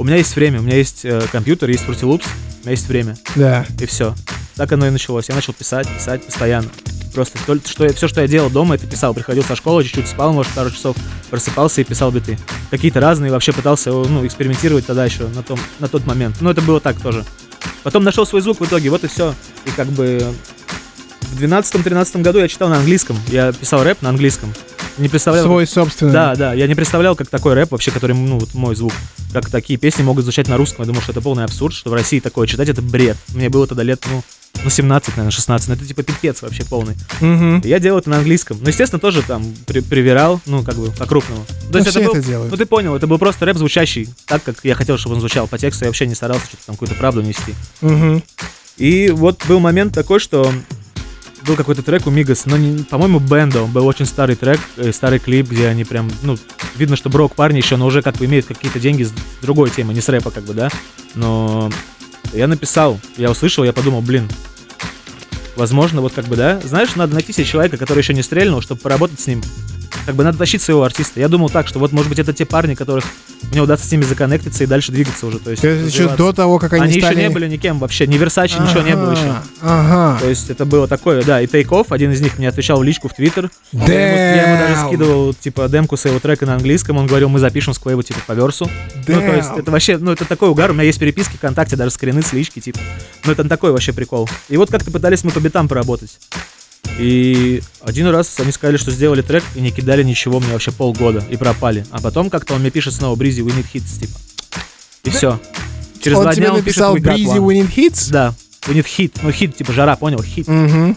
у 0.00 0.04
меня 0.04 0.16
есть 0.16 0.34
время, 0.34 0.60
у 0.60 0.62
меня 0.62 0.76
есть 0.76 1.04
э, 1.04 1.20
компьютер, 1.30 1.68
есть 1.68 1.84
Fruity 1.84 2.02
Loops, 2.02 2.24
у 2.24 2.62
меня 2.62 2.70
есть 2.70 2.88
время 2.88 3.18
Да. 3.36 3.66
и 3.78 3.84
все. 3.84 4.14
Так 4.56 4.72
оно 4.72 4.86
и 4.86 4.90
началось. 4.90 5.28
Я 5.28 5.34
начал 5.34 5.52
писать, 5.52 5.86
писать 5.88 6.24
постоянно. 6.24 6.68
Просто 7.14 7.38
только 7.44 7.68
что 7.68 7.84
я, 7.84 7.92
все, 7.92 8.08
что 8.08 8.22
я 8.22 8.26
делал 8.28 8.48
дома, 8.48 8.76
это 8.76 8.86
писал. 8.86 9.12
Приходил 9.12 9.44
со 9.44 9.56
школы, 9.56 9.84
чуть-чуть 9.84 10.08
спал, 10.08 10.32
может, 10.32 10.52
пару 10.52 10.70
часов, 10.70 10.96
просыпался 11.28 11.82
и 11.82 11.84
писал 11.84 12.10
биты. 12.12 12.38
Какие-то 12.70 13.00
разные, 13.00 13.30
вообще 13.30 13.52
пытался, 13.52 13.90
ну, 13.90 14.26
экспериментировать 14.26 14.86
тогда 14.86 15.04
еще 15.04 15.28
на, 15.28 15.42
том, 15.42 15.58
на 15.80 15.88
тот 15.88 16.06
момент. 16.06 16.36
Но 16.40 16.50
это 16.50 16.62
было 16.62 16.80
так 16.80 16.98
тоже. 16.98 17.24
Потом 17.82 18.02
нашел 18.04 18.24
свой 18.26 18.40
звук 18.40 18.60
в 18.60 18.64
итоге, 18.64 18.88
вот 18.88 19.04
и 19.04 19.08
все. 19.08 19.34
И 19.66 19.70
как 19.70 19.88
бы 19.88 20.32
в 21.30 21.42
12-13 21.42 22.22
году 22.22 22.38
я 22.40 22.48
читал 22.48 22.68
на 22.68 22.76
английском. 22.78 23.18
Я 23.28 23.52
писал 23.52 23.82
рэп 23.82 24.02
на 24.02 24.10
английском. 24.10 24.52
Не 24.98 25.08
представлял... 25.08 25.44
Свой 25.44 25.66
собственный. 25.66 26.12
Да, 26.12 26.34
да, 26.34 26.52
я 26.52 26.66
не 26.66 26.74
представлял, 26.74 27.16
как 27.16 27.28
такой 27.28 27.54
рэп 27.54 27.70
вообще, 27.72 27.90
который, 27.90 28.14
ну, 28.14 28.38
вот 28.38 28.52
мой 28.54 28.74
звук, 28.74 28.92
как 29.32 29.48
такие 29.48 29.78
песни 29.78 30.02
могут 30.02 30.24
звучать 30.24 30.48
на 30.48 30.56
русском. 30.56 30.82
Я 30.82 30.86
думал, 30.86 31.00
что 31.00 31.12
это 31.12 31.20
полный 31.20 31.44
абсурд, 31.44 31.74
что 31.74 31.90
в 31.90 31.94
России 31.94 32.20
такое 32.20 32.46
читать, 32.46 32.68
это 32.68 32.82
бред. 32.82 33.16
Мне 33.28 33.48
было 33.48 33.66
тогда 33.66 33.82
лет, 33.82 34.04
ну, 34.10 34.22
ну 34.62 34.68
17, 34.68 35.08
наверное, 35.10 35.30
16. 35.30 35.68
Ну, 35.68 35.74
это 35.74 35.86
типа 35.86 36.02
пипец 36.02 36.42
вообще 36.42 36.64
полный. 36.64 36.96
И 37.20 37.68
Я 37.68 37.78
делал 37.78 38.00
это 38.00 38.10
на 38.10 38.18
английском. 38.18 38.58
Ну, 38.60 38.68
естественно, 38.68 39.00
тоже 39.00 39.22
там 39.22 39.42
при- 39.66 39.80
привирал, 39.80 40.40
ну, 40.44 40.62
как 40.62 40.74
бы, 40.74 40.90
по-крупному. 40.90 41.44
То 41.46 41.54
Ну, 41.72 41.78
есть 41.78 41.90
все 41.90 42.00
был, 42.04 42.12
это 42.14 42.22
делают. 42.26 42.50
ну, 42.50 42.56
ты 42.58 42.66
понял, 42.66 42.94
это 42.94 43.06
был 43.06 43.18
просто 43.18 43.46
рэп 43.46 43.56
звучащий 43.56 44.08
так, 44.26 44.42
как 44.42 44.56
я 44.64 44.74
хотел, 44.74 44.98
чтобы 44.98 45.14
он 45.14 45.20
звучал. 45.20 45.46
По 45.48 45.56
тексту 45.56 45.84
я 45.84 45.88
вообще 45.88 46.06
не 46.06 46.14
старался 46.14 46.44
что-то 46.46 46.66
там 46.66 46.74
какую-то 46.74 46.96
правду 46.96 47.22
нести. 47.22 47.54
Мгм. 47.80 48.22
И 48.76 49.10
вот 49.10 49.44
был 49.46 49.60
момент 49.60 49.94
такой, 49.94 50.18
что 50.20 50.52
был 51.46 51.56
какой-то 51.56 51.82
трек 51.82 52.06
у 52.06 52.10
Мигас, 52.10 52.46
но, 52.46 52.56
не- 52.56 52.82
по-моему, 52.84 53.18
Бендо. 53.18 53.66
Был 53.66 53.86
очень 53.86 54.06
старый 54.06 54.36
трек, 54.36 54.60
э, 54.76 54.92
старый 54.92 55.18
клип, 55.18 55.48
где 55.48 55.68
они 55.68 55.84
прям, 55.84 56.10
ну, 56.22 56.38
видно, 56.76 56.96
что 56.96 57.08
брок 57.08 57.34
парни 57.34 57.58
еще, 57.58 57.76
но 57.76 57.86
уже 57.86 58.02
как 58.02 58.16
бы 58.16 58.26
имеют 58.26 58.46
какие-то 58.46 58.78
деньги 58.78 59.04
с 59.04 59.12
другой 59.42 59.70
темы, 59.70 59.94
не 59.94 60.00
с 60.00 60.08
рэпа, 60.08 60.30
как 60.30 60.44
бы, 60.44 60.54
да. 60.54 60.68
Но 61.14 61.70
я 62.32 62.46
написал, 62.46 63.00
я 63.16 63.30
услышал, 63.30 63.64
я 63.64 63.72
подумал, 63.72 64.02
блин, 64.02 64.28
возможно, 65.56 66.00
вот 66.00 66.12
как 66.12 66.26
бы, 66.26 66.36
да, 66.36 66.60
знаешь, 66.60 66.94
надо 66.94 67.14
найти 67.14 67.32
себе 67.32 67.44
человека, 67.44 67.76
который 67.76 68.00
еще 68.00 68.14
не 68.14 68.22
стрельнул, 68.22 68.60
чтобы 68.60 68.80
поработать 68.80 69.20
с 69.20 69.26
ним. 69.26 69.42
Как 70.06 70.14
бы 70.14 70.24
надо 70.24 70.38
тащить 70.38 70.62
своего 70.62 70.82
артиста. 70.82 71.20
Я 71.20 71.28
думал 71.28 71.50
так, 71.50 71.68
что 71.68 71.78
вот, 71.78 71.92
может 71.92 72.08
быть, 72.08 72.18
это 72.18 72.32
те 72.32 72.44
парни, 72.44 72.74
которых 72.74 73.04
мне 73.50 73.60
удастся 73.60 73.88
с 73.88 73.92
ними 73.92 74.02
законнектиться 74.02 74.64
и 74.64 74.66
дальше 74.66 74.92
двигаться 74.92 75.26
уже. 75.26 75.38
То 75.38 75.50
есть, 75.50 75.64
Это 75.64 75.84
еще 75.84 76.08
до 76.08 76.32
того, 76.32 76.58
как 76.58 76.72
они, 76.72 76.84
Они 76.84 76.92
еще 76.94 77.06
стали... 77.06 77.20
не 77.20 77.30
были 77.30 77.48
никем 77.48 77.78
вообще, 77.78 78.06
ни 78.06 78.16
Версачи, 78.16 78.56
ничего 78.60 78.82
не 78.82 78.96
было 78.96 79.12
еще. 79.12 79.34
Ага, 79.62 79.90
Ага. 79.90 80.20
То 80.20 80.28
есть 80.28 80.50
это 80.50 80.64
было 80.64 80.86
такое, 80.86 81.22
да, 81.22 81.40
и 81.40 81.46
Take 81.46 81.86
один 81.90 82.12
из 82.12 82.20
них 82.20 82.38
мне 82.38 82.48
отвечал 82.48 82.78
в 82.78 82.82
личку 82.82 83.08
в 83.08 83.14
Твиттер. 83.14 83.50
Я 83.72 83.80
ему, 83.80 83.92
я 83.92 84.42
ему 84.42 84.58
даже 84.58 84.74
Damn. 84.74 84.88
скидывал, 84.88 85.34
типа, 85.34 85.68
демку 85.68 85.96
своего 85.96 86.18
трека 86.20 86.46
на 86.46 86.54
английском, 86.54 86.96
он 86.96 87.06
говорил, 87.06 87.28
мы 87.28 87.38
запишем 87.38 87.74
сквейву, 87.74 88.02
типа, 88.02 88.20
по 88.26 88.32
версу. 88.32 88.70
Ну, 89.06 89.14
то 89.20 89.34
есть 89.34 89.50
Damn. 89.50 89.60
это 89.60 89.70
вообще, 89.70 89.98
ну, 89.98 90.12
это 90.12 90.24
такой 90.24 90.48
угар, 90.48 90.70
у 90.70 90.74
меня 90.74 90.84
есть 90.84 90.98
переписки 90.98 91.36
ВКонтакте, 91.36 91.76
даже 91.76 91.90
скрины 91.90 92.22
с 92.22 92.32
лички, 92.32 92.60
типа. 92.60 92.78
Ну, 93.24 93.32
это 93.32 93.44
такой 93.48 93.72
вообще 93.72 93.92
прикол. 93.92 94.28
И 94.48 94.56
вот 94.56 94.70
как-то 94.70 94.90
пытались 94.90 95.24
мы 95.24 95.30
по 95.30 95.40
битам 95.40 95.68
поработать. 95.68 96.18
И 96.98 97.62
один 97.80 98.08
раз 98.08 98.38
они 98.38 98.52
сказали, 98.52 98.76
что 98.76 98.90
сделали 98.90 99.22
трек 99.22 99.44
и 99.54 99.60
не 99.60 99.70
кидали 99.70 100.02
ничего 100.02 100.40
мне 100.40 100.52
вообще 100.52 100.72
полгода 100.72 101.24
и 101.30 101.36
пропали. 101.36 101.86
А 101.90 102.00
потом 102.00 102.30
как-то 102.30 102.54
он 102.54 102.60
мне 102.60 102.70
пишет 102.70 102.94
снова, 102.94 103.16
Бризи, 103.16 103.40
we 103.40 103.56
need 103.56 103.66
hits, 103.72 104.00
типа. 104.00 104.18
И 105.04 105.10
все. 105.10 105.40
Через 106.02 106.18
Он 106.18 106.22
два 106.24 106.34
тебе 106.34 106.46
дня 106.46 106.54
он 106.54 106.62
пишет, 106.62 106.80
написал 106.80 106.96
we 106.96 107.00
got 107.00 107.16
Breezy 107.16 107.38
one». 107.38 107.46
Winning 107.46 107.74
Hits? 107.74 108.10
Да, 108.10 108.34
we 108.66 108.74
need 108.74 108.86
hit. 108.86 109.12
Ну, 109.22 109.30
хит, 109.32 109.56
типа 109.56 109.72
жара, 109.72 109.96
понял? 109.96 110.22
Хит. 110.22 110.48
Мгм. 110.48 110.96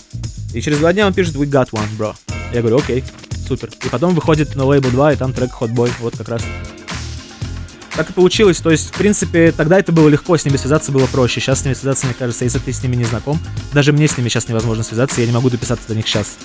И 0.54 0.62
через 0.62 0.80
два 0.80 0.94
дня 0.94 1.08
он 1.08 1.14
пишет 1.14 1.36
We 1.36 1.46
got 1.46 1.70
one, 1.72 1.88
bro. 1.98 2.16
Я 2.54 2.62
говорю, 2.62 2.78
окей, 2.78 3.04
супер. 3.48 3.70
И 3.84 3.90
потом 3.90 4.14
выходит 4.14 4.56
на 4.56 4.66
лейбл 4.66 4.90
2, 4.90 5.14
и 5.14 5.16
там 5.16 5.34
трек 5.34 5.52
Hot 5.60 5.74
Boy, 5.74 5.92
вот 6.00 6.16
как 6.18 6.30
раз. 6.30 6.44
Так 7.96 8.10
и 8.10 8.14
получилось, 8.14 8.58
то 8.58 8.72
есть, 8.72 8.90
в 8.90 8.98
принципе, 8.98 9.52
тогда 9.52 9.78
это 9.78 9.92
было 9.92 10.10
легко, 10.10 10.36
с 10.36 10.46
ними 10.46 10.58
связаться 10.58 10.92
было 10.92 11.06
проще. 11.06 11.40
Сейчас 11.40 11.62
с 11.62 11.66
ними 11.66 11.76
связаться, 11.76 12.08
мне 12.08 12.16
кажется, 12.16 12.44
если 12.44 12.58
ты 12.58 12.74
с 12.74 12.82
ними 12.82 12.96
не 12.96 13.04
знаком, 13.04 13.40
даже 13.72 13.94
мне 13.94 14.08
с 14.08 14.18
ними 14.18 14.30
сейчас 14.30 14.48
невозможно 14.48 14.84
связаться, 14.84 15.22
я 15.22 15.28
не 15.28 15.34
могу 15.34 15.50
дописаться 15.52 15.88
до 15.88 15.96
них 15.96 16.08
сейчас. 16.08 16.38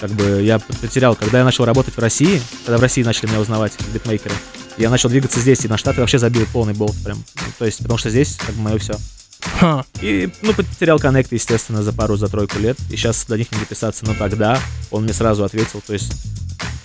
Как 0.00 0.10
бы 0.10 0.42
я 0.42 0.58
потерял, 0.58 1.14
когда 1.14 1.38
я 1.38 1.44
начал 1.44 1.64
работать 1.64 1.96
в 1.96 1.98
России, 2.00 2.40
когда 2.64 2.78
в 2.78 2.82
России 2.82 3.02
начали 3.04 3.28
меня 3.28 3.40
узнавать, 3.40 3.72
битмейкеры, 3.92 4.34
я 4.76 4.90
начал 4.90 5.08
двигаться 5.08 5.40
здесь, 5.40 5.64
и 5.64 5.68
на 5.68 5.76
Штаты 5.76 6.00
вообще 6.00 6.18
забил 6.18 6.46
полный 6.52 6.74
болт 6.74 6.96
прям. 7.04 7.18
Ну, 7.18 7.52
то 7.58 7.64
есть, 7.64 7.78
потому 7.78 7.98
что 7.98 8.10
здесь, 8.10 8.36
как 8.36 8.54
бы, 8.56 8.62
мое 8.62 8.78
все. 8.78 8.96
Ха. 9.40 9.84
И, 10.00 10.30
ну, 10.42 10.52
потерял 10.52 10.98
коннект, 10.98 11.32
естественно, 11.32 11.82
за 11.82 11.92
пару, 11.92 12.16
за 12.16 12.28
тройку 12.28 12.58
лет. 12.58 12.76
И 12.90 12.96
сейчас 12.96 13.24
до 13.26 13.36
них 13.36 13.50
не 13.52 13.58
дописаться. 13.58 14.04
Но 14.04 14.14
тогда 14.14 14.58
он 14.90 15.04
мне 15.04 15.12
сразу 15.12 15.44
ответил, 15.44 15.82
то 15.84 15.92
есть... 15.92 16.12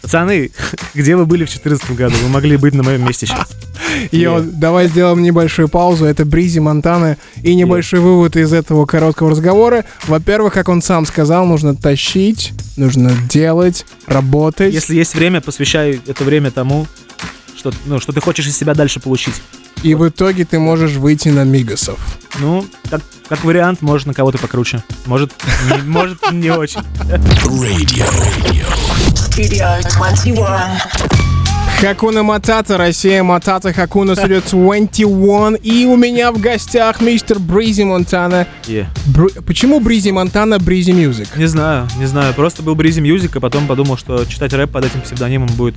Пацаны, 0.02 0.52
где 0.94 1.16
вы 1.16 1.26
были 1.26 1.46
в 1.46 1.50
2014 1.50 1.92
году? 1.92 2.16
Вы 2.22 2.30
могли 2.30 2.58
быть 2.58 2.74
на 2.74 2.84
моем 2.84 3.06
месте 3.06 3.26
сейчас. 3.26 3.48
Йо, 4.12 4.40
Yeah. 4.40 4.42
давай 4.52 4.88
сделаем 4.88 5.22
небольшую 5.22 5.68
паузу. 5.70 6.06
Это 6.06 6.26
Бризи 6.26 6.60
Монтана. 6.60 7.18
И 7.42 7.56
небольшой 7.56 8.00
вывод 8.00 8.36
из 8.36 8.54
этого 8.54 8.86
короткого 8.86 9.32
разговора. 9.32 9.86
Во-первых, 10.08 10.54
как 10.54 10.70
он 10.70 10.82
сам 10.82 11.06
сказал, 11.06 11.46
нужно 11.46 11.76
тащить, 11.76 12.54
нужно 12.78 13.12
делать, 13.30 13.86
работать. 14.08 14.74
Если 14.74 14.96
есть 14.96 15.16
время, 15.16 15.42
посвящай 15.42 16.02
это 16.06 16.24
время 16.24 16.52
тому, 16.52 16.88
что, 17.58 17.72
ну, 17.86 18.00
что 18.00 18.12
ты 18.14 18.22
хочешь 18.22 18.48
из 18.48 18.58
себя 18.58 18.74
дальше 18.74 19.00
получить. 19.00 19.36
И 19.84 19.96
в 19.96 20.08
итоге 20.08 20.46
ты 20.46 20.60
можешь 20.60 20.94
выйти 20.94 21.30
на 21.30 21.44
Мигасов. 21.44 22.00
Ну, 22.40 22.66
как, 22.90 23.02
как 23.28 23.44
вариант, 23.44 23.82
может, 23.82 24.08
на 24.08 24.14
кого-то 24.14 24.38
покруче. 24.38 24.82
Может, 25.06 25.32
не, 25.70 25.82
может, 25.86 26.20
не 26.32 26.52
очень. 26.52 26.80
Radio. 26.80 28.06
Studio 29.14 29.82
21. 29.98 31.23
Хакуна 31.84 32.24
Матата, 32.24 32.78
Россия 32.78 33.24
Матата, 33.24 33.74
Хакуна 33.74 34.12
Studio 34.12 34.42
21. 34.50 35.56
И 35.56 35.86
у 35.86 35.98
меня 35.98 36.32
в 36.32 36.40
гостях 36.40 37.02
мистер 37.02 37.40
Breezy 37.40 37.84
Montana. 37.84 38.48
Yeah. 38.64 38.86
Почему 39.46 39.82
Breezy 39.82 40.12
Montana, 40.12 40.60
Breezy 40.60 40.92
Music? 40.92 41.36
Не 41.36 41.46
знаю, 41.46 41.90
не 41.98 42.06
знаю. 42.06 42.34
Просто 42.36 42.64
был 42.64 42.76
Breezy 42.76 43.02
Music, 43.02 43.36
а 43.36 43.42
потом 43.42 43.68
подумал, 43.68 43.98
что 43.98 44.24
читать 44.24 44.54
рэп 44.54 44.72
под 44.72 44.86
этим 44.86 45.02
псевдонимом 45.02 45.50
будет... 45.58 45.76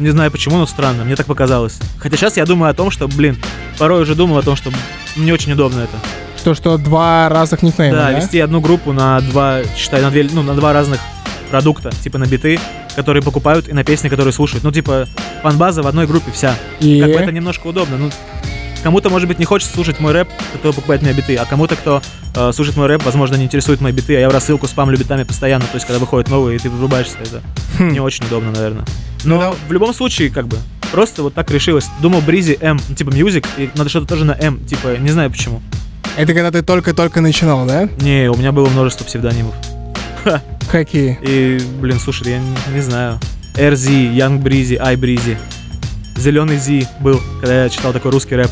Не 0.00 0.10
знаю 0.10 0.32
почему, 0.32 0.56
но 0.56 0.66
странно. 0.66 1.04
Мне 1.04 1.14
так 1.14 1.26
показалось. 1.26 1.78
Хотя 1.98 2.16
сейчас 2.16 2.36
я 2.36 2.44
думаю 2.44 2.72
о 2.72 2.74
том, 2.74 2.90
что, 2.90 3.06
блин, 3.06 3.38
порой 3.78 4.02
уже 4.02 4.16
думал 4.16 4.38
о 4.38 4.42
том, 4.42 4.56
что 4.56 4.72
не 5.14 5.30
очень 5.30 5.52
удобно 5.52 5.82
это. 5.82 5.98
Что, 6.36 6.54
что 6.56 6.78
два 6.78 7.28
разных 7.28 7.62
никнейма, 7.62 7.96
да, 7.96 8.10
да? 8.10 8.18
вести 8.18 8.40
одну 8.40 8.60
группу 8.60 8.92
на 8.92 9.20
два, 9.20 9.60
считай, 9.76 10.02
на 10.02 10.10
две, 10.10 10.28
ну, 10.32 10.42
на 10.42 10.54
два 10.54 10.72
разных 10.72 10.98
продукта, 11.52 11.90
типа 11.90 12.16
на 12.16 12.24
биты, 12.24 12.58
которые 12.96 13.22
покупают, 13.22 13.68
и 13.68 13.74
на 13.74 13.84
песни, 13.84 14.08
которые 14.08 14.32
слушают. 14.32 14.64
Ну, 14.64 14.72
типа, 14.72 15.06
фан-база 15.42 15.82
в 15.82 15.86
одной 15.86 16.06
группе 16.06 16.32
вся. 16.32 16.54
И... 16.80 16.98
Как 16.98 17.10
бы 17.10 17.16
это 17.16 17.30
немножко 17.30 17.66
удобно. 17.66 17.98
Ну, 17.98 18.10
кому-то, 18.82 19.10
может 19.10 19.28
быть, 19.28 19.38
не 19.38 19.44
хочется 19.44 19.74
слушать 19.74 20.00
мой 20.00 20.12
рэп, 20.12 20.28
кто 20.54 20.72
покупает 20.72 21.02
меня 21.02 21.12
биты, 21.12 21.36
а 21.36 21.44
кому-то, 21.44 21.76
кто 21.76 22.00
э, 22.34 22.52
слушает 22.54 22.78
мой 22.78 22.86
рэп, 22.86 23.04
возможно, 23.04 23.34
не 23.34 23.44
интересует 23.44 23.82
мои 23.82 23.92
биты, 23.92 24.16
а 24.16 24.20
я 24.20 24.30
в 24.30 24.32
рассылку 24.32 24.66
спамлю 24.66 24.96
битами 24.98 25.24
постоянно, 25.24 25.66
то 25.66 25.74
есть, 25.74 25.86
когда 25.86 25.98
выходят 25.98 26.30
новые, 26.30 26.56
и 26.56 26.58
ты 26.58 26.70
врубаешься, 26.70 27.18
это 27.20 27.42
Хм. 27.78 27.90
не 27.90 28.00
очень 28.00 28.24
удобно, 28.24 28.50
наверное. 28.50 28.86
Но 29.24 29.54
в 29.68 29.72
любом 29.72 29.92
случае, 29.92 30.30
как 30.30 30.48
бы, 30.48 30.56
просто 30.90 31.22
вот 31.22 31.34
так 31.34 31.50
решилось. 31.50 31.88
Думал, 32.00 32.22
Breezy 32.22 32.56
М, 32.62 32.80
ну, 32.88 32.94
типа, 32.94 33.10
music, 33.10 33.46
и 33.58 33.68
надо 33.74 33.90
что-то 33.90 34.06
тоже 34.06 34.24
на 34.24 34.32
М, 34.32 34.64
типа, 34.64 34.96
не 34.96 35.10
знаю 35.10 35.30
почему. 35.30 35.60
Это 36.16 36.32
когда 36.32 36.50
ты 36.50 36.62
только-только 36.62 37.20
начинал, 37.20 37.66
да? 37.66 37.90
Не, 38.00 38.30
у 38.30 38.36
меня 38.36 38.52
было 38.52 38.70
множество 38.70 39.04
псевдонимов. 39.04 39.54
Какие? 40.70 41.18
И, 41.22 41.60
блин, 41.80 41.98
слушай, 42.00 42.30
я 42.30 42.38
не, 42.38 42.74
не 42.74 42.80
знаю. 42.80 43.18
RZ, 43.54 44.14
Young 44.14 44.42
Breezy, 44.42 44.78
I 44.80 44.96
Breezy. 44.96 45.36
Зеленый 46.16 46.56
Z 46.56 46.88
был, 47.00 47.20
когда 47.40 47.64
я 47.64 47.68
читал 47.68 47.92
такой 47.92 48.10
русский 48.10 48.36
рэп. 48.36 48.50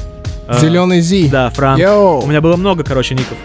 А, 0.48 0.58
Зеленый 0.58 1.00
Z. 1.00 1.28
Да, 1.28 1.48
Франк. 1.50 1.78
Yo. 1.78 2.22
У 2.22 2.26
меня 2.26 2.40
было 2.40 2.56
много, 2.56 2.82
короче, 2.82 3.14
ников. 3.14 3.38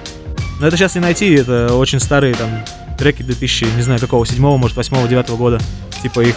Но 0.60 0.68
это 0.68 0.76
сейчас 0.76 0.96
не 0.96 1.02
найти, 1.02 1.34
это 1.34 1.76
очень 1.76 2.00
старые 2.00 2.34
там 2.34 2.50
треки 2.98 3.22
2000, 3.22 3.68
не 3.76 3.82
знаю, 3.82 4.00
какого, 4.00 4.26
7 4.26 4.42
может, 4.58 4.76
8 4.76 5.08
9 5.08 5.30
года. 5.32 5.60
Типа 6.02 6.22
их 6.22 6.36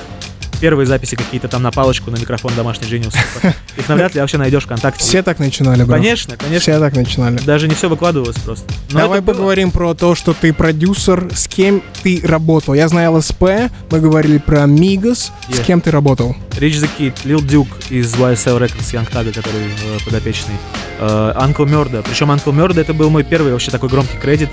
первые 0.61 0.87
записи 0.87 1.15
какие-то 1.17 1.49
там 1.49 1.63
на 1.63 1.71
палочку, 1.71 2.11
на 2.11 2.17
микрофон 2.17 2.53
домашний 2.57 2.87
Genius. 2.89 3.15
Их 3.77 3.89
навряд 3.89 4.15
ли 4.15 4.21
вообще 4.21 4.39
найдешь 4.39 4.65
ВКонтакте. 4.65 5.01
Все 5.03 5.23
так 5.23 5.39
начинали, 5.39 5.85
бро. 5.85 5.95
Конечно, 5.97 6.37
конечно. 6.37 6.61
Все 6.61 6.79
так 6.79 6.95
начинали. 6.95 7.39
Даже 7.39 7.69
не 7.69 7.75
все 7.75 7.89
выкладывалось 7.89 8.37
просто. 8.37 8.65
Но 8.91 9.01
Давай 9.01 9.19
это 9.19 9.27
было. 9.27 9.35
поговорим 9.35 9.71
про 9.71 9.95
то, 9.95 10.15
что 10.15 10.35
ты 10.35 10.53
продюсер, 10.53 11.29
с 11.35 11.47
кем 11.47 11.83
ты 12.03 12.21
работал. 12.25 12.75
Я 12.75 12.89
знаю 12.89 13.13
ЛСП, 13.17 13.43
мы 13.91 14.01
говорили 14.01 14.39
про 14.39 14.67
Мигас. 14.67 15.33
С 15.49 15.59
Yeah. 15.59 15.65
кем 15.65 15.81
ты 15.81 15.91
работал? 15.91 16.37
Rich 16.53 16.83
the 16.83 16.89
Kid, 16.99 17.15
Lil 17.25 17.39
Duke 17.47 17.69
из 17.91 18.15
YSL 18.15 18.59
Records, 18.59 18.93
Young 18.93 19.09
Tag, 19.11 19.33
который 19.33 19.61
э, 19.69 19.99
подопечный. 20.05 20.55
Э, 20.99 21.33
Uncle 21.37 21.67
Murda. 21.67 22.03
Причем 22.07 22.31
Uncle 22.31 22.53
Murda 22.53 22.81
это 22.81 22.93
был 22.93 23.11
мой 23.11 23.23
первый 23.25 23.53
вообще 23.53 23.71
такой 23.71 23.89
громкий 23.89 24.17
кредит. 24.19 24.51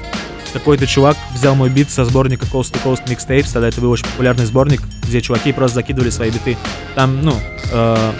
Какой-то 0.55 0.87
чувак 0.87 1.17
взял 1.33 1.53
мой 1.53 1.69
бит 1.69 1.91
со 1.91 2.05
сборника 2.05 2.45
Coast 2.45 2.71
to 2.71 2.77
Coast 2.81 3.05
Mixtapes, 3.07 3.51
тогда 3.51 3.67
это 3.67 3.81
был 3.81 3.91
очень 3.91 4.05
популярный 4.05 4.45
сборник, 4.45 4.81
где 5.03 5.21
чуваки 5.21 5.51
просто 5.51 5.75
закидывали 5.75 6.09
свои 6.09 6.31
биты. 6.31 6.55
Там, 6.95 7.21
ну, 7.21 7.33
э, 7.73 8.11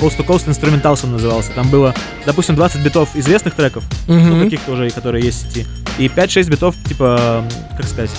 Coast 0.00 0.16
to 0.18 0.26
Coast 0.26 0.48
Instrumentals 0.48 1.04
он 1.04 1.12
назывался. 1.12 1.52
Там 1.52 1.68
было, 1.70 1.94
допустим, 2.26 2.56
20 2.56 2.82
битов 2.82 3.10
известных 3.14 3.54
треков, 3.54 3.84
ну, 4.08 4.14
Мгм. 4.16 4.42
каких-то 4.44 4.72
уже, 4.72 4.90
которые 4.90 5.24
есть 5.24 5.46
в 5.46 5.52
сети, 5.52 5.66
и 5.98 6.08
5-6 6.08 6.48
битов, 6.50 6.74
типа, 6.88 7.44
как 7.76 7.86
сказать, 7.86 8.10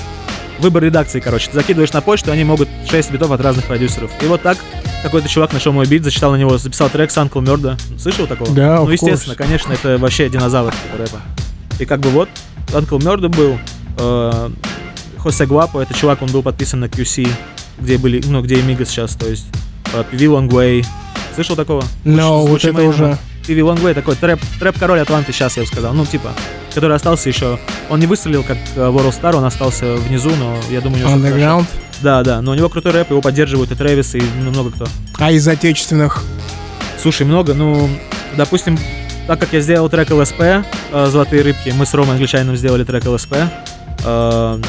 выбор 0.60 0.82
редакции, 0.84 1.20
короче. 1.20 1.48
Ты 1.50 1.56
закидываешь 1.58 1.92
на 1.92 2.00
почту, 2.00 2.32
они 2.32 2.46
могут 2.46 2.70
6 2.90 3.12
битов 3.12 3.30
от 3.32 3.42
разных 3.42 3.66
продюсеров. 3.66 4.10
И 4.22 4.26
вот 4.26 4.42
так 4.42 4.58
какой-то 5.04 5.28
чувак 5.28 5.52
нашел 5.52 5.74
мой 5.74 5.86
бит, 5.86 6.06
зачитал 6.06 6.32
на 6.32 6.38
него, 6.38 6.58
записал 6.58 6.90
трек 6.90 7.12
с 7.12 7.18
Uncle 7.18 7.44
Murda. 7.44 7.78
Слышал 8.00 8.26
такого? 8.26 8.50
Да, 8.56 8.78
Ну, 8.78 8.88
of 8.88 8.94
естественно, 8.94 9.34
course. 9.34 9.36
конечно, 9.36 9.74
это 9.74 9.98
вообще 9.98 10.30
динозавр 10.30 10.72
типа 10.72 10.98
рэпа. 10.98 11.20
И 11.78 11.84
как 11.86 12.00
бы 12.00 12.10
вот, 12.10 12.30
Uncle 12.76 13.00
Murda 13.00 13.30
был, 13.30 13.58
э, 13.98 14.50
Хосе 15.18 15.46
Гуапо, 15.46 15.80
это 15.80 15.94
чувак, 15.94 16.22
он 16.22 16.30
был 16.32 16.44
подписан 16.44 16.82
на 16.82 16.86
QC, 16.86 17.28
где 17.80 17.98
были, 17.98 18.22
ну, 18.26 18.42
где 18.42 18.62
Мига 18.62 18.86
сейчас, 18.86 19.16
то 19.16 19.28
есть 19.28 19.46
э, 19.94 20.04
PV 20.12 20.20
Long 20.28 20.50
Way. 20.50 20.86
Слышал 21.34 21.56
такого? 21.56 21.84
Но 22.04 22.46
С 22.46 22.50
вот 22.50 22.62
Gucci 22.62 22.70
это 22.70 22.84
уже... 22.84 23.18
PV 23.48 23.60
Long 23.60 23.82
Way 23.82 23.94
такой 23.94 24.16
трэп, 24.16 24.40
трэп-король 24.60 25.00
Атланты 25.00 25.32
сейчас, 25.32 25.56
я 25.56 25.64
бы 25.64 25.68
сказал. 25.68 25.94
Ну, 25.94 26.06
типа, 26.06 26.32
который 26.74 26.96
остался 26.96 27.30
еще... 27.30 27.60
Он 27.90 28.00
не 28.00 28.08
выстрелил 28.08 28.44
как 28.44 28.58
э, 28.76 28.80
World 28.80 29.20
Star, 29.20 29.36
он 29.36 29.46
остался 29.46 29.96
внизу, 29.96 30.32
но 30.36 30.58
я 30.70 30.82
думаю, 30.82 31.06
у 31.06 31.16
него. 31.16 31.28
Underground. 31.28 31.66
Да, 32.02 32.24
да, 32.24 32.42
но 32.42 32.52
у 32.52 32.56
него 32.56 32.70
крутой 32.70 32.92
рэп, 32.92 33.12
его 33.12 33.22
поддерживают 33.22 33.72
и 33.72 33.76
Трэвис, 33.76 34.16
и 34.16 34.22
ну, 34.42 34.50
много 34.50 34.72
кто. 34.72 34.86
А 35.18 35.32
из 35.32 35.48
отечественных? 35.48 36.24
Слушай, 37.02 37.26
много, 37.26 37.54
ну, 37.54 37.90
допустим, 38.36 38.78
так 39.28 39.40
как 39.40 39.54
я 39.54 39.60
сделал 39.60 39.90
трек 39.90 40.12
ЛСП, 40.12 40.42
э, 40.42 40.64
«Золотые 41.08 41.42
рыбки», 41.42 41.74
мы 41.76 41.86
с 41.86 41.94
Ромой 41.94 42.14
Англичанином 42.14 42.56
сделали 42.56 42.84
трек 42.84 43.06
ЛСП, 43.06 43.36
э, 44.04 44.60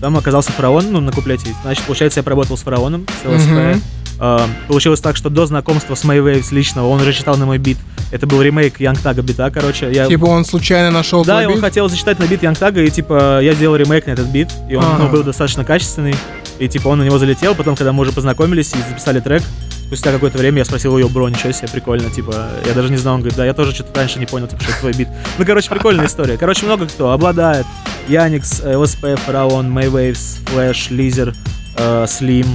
там 0.00 0.16
оказался 0.16 0.52
фараон, 0.52 0.86
ну, 0.90 1.00
на 1.00 1.12
куплете. 1.12 1.54
Значит, 1.62 1.84
получается, 1.84 2.20
я 2.20 2.24
поработал 2.24 2.56
с 2.56 2.62
фараоном, 2.62 3.06
с 3.22 3.26
ЛСП. 3.26 3.50
Мгм. 3.50 3.82
Э, 4.20 4.40
получилось 4.66 5.00
так, 5.00 5.16
что 5.16 5.30
до 5.30 5.46
знакомства 5.46 5.94
с 5.94 6.04
Maywaves 6.04 6.46
лично 6.50 6.86
он 6.86 7.00
уже 7.00 7.12
читал 7.12 7.36
на 7.36 7.46
мой 7.46 7.58
бит. 7.58 7.78
Это 8.10 8.26
был 8.26 8.40
ремейк 8.42 8.80
Young 8.80 9.00
Thug 9.02 9.20
бита, 9.22 9.50
короче. 9.50 9.92
Я 9.92 10.06
Типа 10.06 10.24
он 10.24 10.44
случайно 10.44 10.90
нашел 10.90 11.24
да, 11.24 11.46
он 11.46 11.54
бит? 11.54 11.60
хотел 11.60 11.88
зачитать 11.88 12.18
на 12.18 12.26
бит 12.26 12.42
Young 12.42 12.58
Thug, 12.58 12.84
и 12.84 12.90
типа 12.90 13.40
я 13.42 13.54
сделал 13.54 13.76
ремейк 13.76 14.06
на 14.06 14.12
этот 14.12 14.26
бит, 14.26 14.48
и 14.68 14.76
он 14.76 14.84
ну, 14.98 15.08
был 15.08 15.22
достаточно 15.22 15.64
качественный. 15.64 16.14
И 16.58 16.68
типа 16.68 16.88
он 16.88 16.98
на 16.98 17.04
него 17.04 17.18
залетел, 17.18 17.54
потом, 17.54 17.76
когда 17.76 17.92
мы 17.92 18.02
уже 18.02 18.12
познакомились 18.12 18.72
и 18.72 18.78
записали 18.88 19.20
трек, 19.20 19.42
спустя 19.88 20.12
какое-то 20.12 20.36
время 20.36 20.58
я 20.58 20.64
спросил 20.66 20.98
ее, 20.98 21.08
бро, 21.08 21.30
ничего 21.30 21.50
себе, 21.50 21.66
прикольно, 21.68 22.10
типа, 22.10 22.50
я 22.66 22.74
даже 22.74 22.90
не 22.90 22.98
знал, 22.98 23.14
он 23.14 23.20
говорит, 23.20 23.38
да, 23.38 23.46
я 23.46 23.54
тоже 23.54 23.72
что-то 23.72 23.98
раньше 23.98 24.18
не 24.18 24.26
понял, 24.26 24.46
типа, 24.46 24.62
что 24.62 24.70
это 24.70 24.80
твой 24.80 24.92
бит. 24.92 25.08
Ну, 25.38 25.46
короче, 25.46 25.70
прикольная 25.70 26.06
история. 26.06 26.36
Короче, 26.36 26.66
много 26.66 26.86
кто 26.86 27.10
обладает. 27.12 27.64
Яникс, 28.06 28.62
ЛСП, 28.62 29.18
Фараон, 29.24 29.76
Maywaves, 29.76 30.44
Флэш, 30.50 30.90
Лизер, 30.90 31.34
э, 31.78 32.04
Слим, 32.06 32.46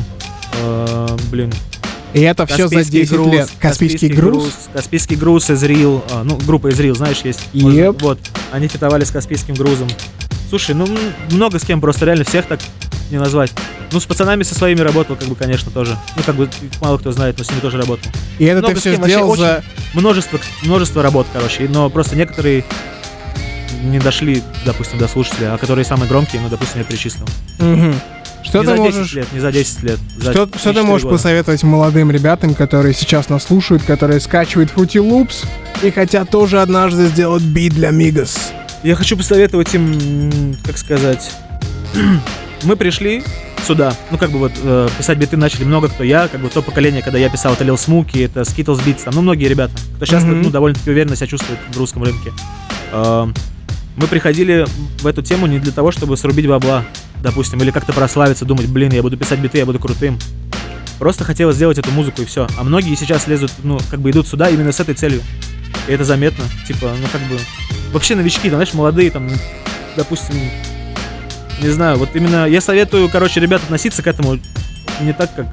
э, 0.61 1.07
блин, 1.31 1.51
И 2.13 2.21
это 2.21 2.45
все 2.45 2.67
за 2.67 2.83
10 2.83 3.25
лет. 3.31 3.49
Каспийский 3.59 4.09
груз? 4.09 4.53
Каспийский 4.71 5.15
груз 5.15 5.49
из 5.49 5.63
Рил. 5.63 6.03
ну, 6.23 6.37
группа 6.37 6.67
из 6.67 6.79
Рил, 6.79 6.93
знаешь, 6.93 7.21
есть. 7.23 7.49
Yep. 7.53 7.97
Вот. 8.01 8.19
Они 8.51 8.67
фитовали 8.67 9.05
с 9.05 9.09
Каспийским 9.09 9.55
грузом. 9.55 9.87
Слушай, 10.49 10.75
ну 10.75 10.85
много 11.31 11.57
с 11.57 11.63
кем, 11.63 11.81
просто 11.81 12.05
реально 12.05 12.25
всех 12.25 12.45
так 12.45 12.59
не 13.09 13.17
назвать. 13.17 13.51
Ну, 13.93 13.99
с 13.99 14.05
пацанами 14.05 14.41
со 14.41 14.55
своими 14.55 14.81
работал, 14.81 15.15
как 15.15 15.27
бы, 15.27 15.35
конечно, 15.35 15.71
тоже. 15.71 15.95
Ну, 16.15 16.23
как 16.23 16.33
бы, 16.33 16.49
мало 16.81 16.97
кто 16.97 17.11
знает, 17.11 17.37
но 17.37 17.43
с 17.43 17.51
ними 17.51 17.59
тоже 17.59 17.77
работал. 17.77 18.11
И 18.39 18.45
это 18.45 18.61
ты 18.61 18.67
много 18.67 18.79
с 18.79 18.81
все 18.81 18.95
сделал 18.95 19.35
за... 19.35 19.63
Множество, 19.93 20.39
множество 20.63 21.03
работ, 21.03 21.27
короче. 21.31 21.67
Но 21.69 21.91
просто 21.91 22.15
некоторые 22.15 22.65
не 23.83 23.99
дошли, 23.99 24.41
допустим, 24.65 24.97
до 24.97 25.07
слушателя, 25.07 25.53
а 25.53 25.59
которые 25.59 25.85
самые 25.85 26.09
громкие, 26.09 26.41
ну, 26.41 26.49
допустим, 26.49 26.79
я 26.79 26.85
перечислил. 26.85 27.27
Мгм. 27.59 27.93
Что 28.43 28.61
не 28.61 28.65
ты 28.65 28.71
за 28.71 28.83
10 28.83 28.95
можешь... 28.95 29.13
лет, 29.13 29.27
не 29.31 29.39
за 29.39 29.51
10 29.51 29.83
лет. 29.83 29.99
за 30.17 30.31
Что, 30.31 30.47
что 30.47 30.73
ты 30.73 30.79
3-4 30.79 30.83
можешь 30.83 31.03
года. 31.03 31.15
посоветовать 31.15 31.61
молодым 31.61 32.09
ребятам, 32.09 32.55
которые 32.55 32.95
сейчас 32.95 33.29
нас 33.29 33.43
слушают, 33.43 33.83
которые 33.83 34.19
скачивают 34.19 34.71
Fruity 34.75 35.07
Loops 35.07 35.45
и 35.83 35.91
хотят 35.91 36.31
тоже 36.31 36.63
однажды 36.63 37.05
сделать 37.05 37.43
бит 37.43 37.75
для 37.75 37.91
Мигас? 37.91 38.53
Я 38.81 38.95
хочу 38.95 39.15
посоветовать 39.15 39.73
им, 39.75 40.57
как 40.65 40.79
сказать, 40.79 41.31
мы 42.63 42.75
пришли 42.75 43.23
сюда, 43.63 43.93
ну 44.11 44.17
как 44.17 44.31
бы 44.31 44.39
вот 44.39 44.51
э, 44.61 44.89
писать 44.97 45.17
биты 45.17 45.37
начали 45.37 45.63
много 45.63 45.87
кто. 45.89 46.03
Я, 46.03 46.27
как 46.27 46.41
бы 46.41 46.49
то 46.49 46.61
поколение, 46.61 47.01
когда 47.01 47.17
я 47.17 47.29
писал, 47.29 47.53
это 47.53 47.63
Lil 47.63 47.75
Smokey, 47.75 48.25
это 48.25 48.41
Skittles 48.41 48.83
Beats, 48.85 49.03
там, 49.05 49.15
ну 49.15 49.21
многие 49.21 49.47
ребята, 49.47 49.73
кто 49.95 50.05
сейчас 50.05 50.23
Мгм. 50.23 50.41
ну, 50.43 50.49
довольно-таки 50.49 50.89
уверенно 50.89 51.15
себя 51.15 51.27
чувствует 51.27 51.59
в 51.71 51.77
русском 51.77 52.03
рынке. 52.03 52.31
Э, 52.91 53.27
мы 53.95 54.07
приходили 54.07 54.65
в 55.01 55.07
эту 55.07 55.21
тему 55.21 55.47
не 55.47 55.59
для 55.59 55.71
того, 55.71 55.91
чтобы 55.91 56.17
срубить 56.17 56.47
бабла, 56.47 56.83
допустим, 57.21 57.61
или 57.61 57.71
как-то 57.71 57.93
прославиться, 57.93 58.45
думать, 58.45 58.67
блин, 58.67 58.91
я 58.91 59.01
буду 59.01 59.17
писать 59.17 59.39
биты, 59.39 59.59
я 59.59 59.65
буду 59.65 59.79
крутым. 59.79 60.17
Просто 60.99 61.23
хотелось 61.23 61.55
сделать 61.55 61.77
эту 61.77 61.91
музыку 61.91 62.21
и 62.21 62.25
все. 62.25 62.47
А 62.57 62.63
многие 62.63 62.95
сейчас 62.95 63.27
лезут, 63.27 63.51
ну, 63.63 63.79
как 63.91 63.99
бы 63.99 64.11
идут 64.11 64.27
сюда 64.27 64.49
именно 64.49 64.71
с 64.71 64.79
этой 64.79 64.95
целью. 64.95 65.21
И 65.87 65.91
это 65.91 66.03
заметно. 66.03 66.43
Типа, 66.67 66.91
ну, 66.99 67.07
как 67.11 67.21
бы... 67.21 67.37
Вообще 67.91 68.15
новички, 68.15 68.49
там, 68.49 68.57
знаешь, 68.57 68.73
молодые, 68.73 69.11
там, 69.11 69.29
допустим, 69.95 70.35
не 71.63 71.69
знаю, 71.69 71.97
вот 71.97 72.09
именно 72.13 72.45
я 72.45 72.61
советую, 72.61 73.09
короче, 73.09 73.39
ребят 73.39 73.63
относиться 73.63 74.03
к 74.03 74.07
этому 74.07 74.37
не 75.01 75.13
так, 75.13 75.33
как 75.35 75.47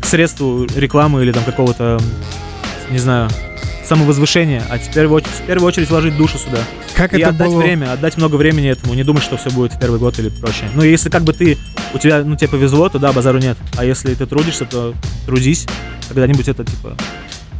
к 0.00 0.04
средству 0.04 0.66
рекламы 0.76 1.22
или 1.22 1.32
там 1.32 1.42
какого-то, 1.44 1.98
не 2.90 2.98
знаю, 2.98 3.28
самовозвышения, 3.86 4.62
а 4.68 4.78
теперь 4.78 5.06
в, 5.06 5.16
оч- 5.16 5.26
в 5.26 5.46
первую 5.46 5.66
очередь 5.68 5.88
вложить 5.88 6.16
душу 6.16 6.38
сюда. 6.38 6.58
Как 6.94 7.14
и 7.14 7.18
это 7.18 7.30
отдать 7.30 7.48
было? 7.48 7.58
время, 7.60 7.92
отдать 7.92 8.16
много 8.18 8.36
времени 8.36 8.68
этому, 8.68 8.92
не 8.94 9.02
думать, 9.04 9.22
что 9.22 9.36
все 9.38 9.50
будет 9.50 9.72
в 9.72 9.78
первый 9.80 9.98
год 9.98 10.18
или 10.18 10.28
прочее. 10.28 10.68
Ну, 10.74 10.82
если 10.82 11.08
как 11.08 11.22
бы 11.22 11.32
ты, 11.32 11.56
у 11.94 11.98
тебя, 11.98 12.22
ну, 12.22 12.36
тебе 12.36 12.48
повезло, 12.48 12.88
то 12.88 12.98
да, 12.98 13.12
базару 13.12 13.38
нет. 13.38 13.56
А 13.76 13.84
если 13.84 14.14
ты 14.14 14.26
трудишься, 14.26 14.66
то 14.66 14.94
трудись, 15.26 15.66
когда-нибудь 16.08 16.48
это, 16.48 16.64
типа, 16.64 16.96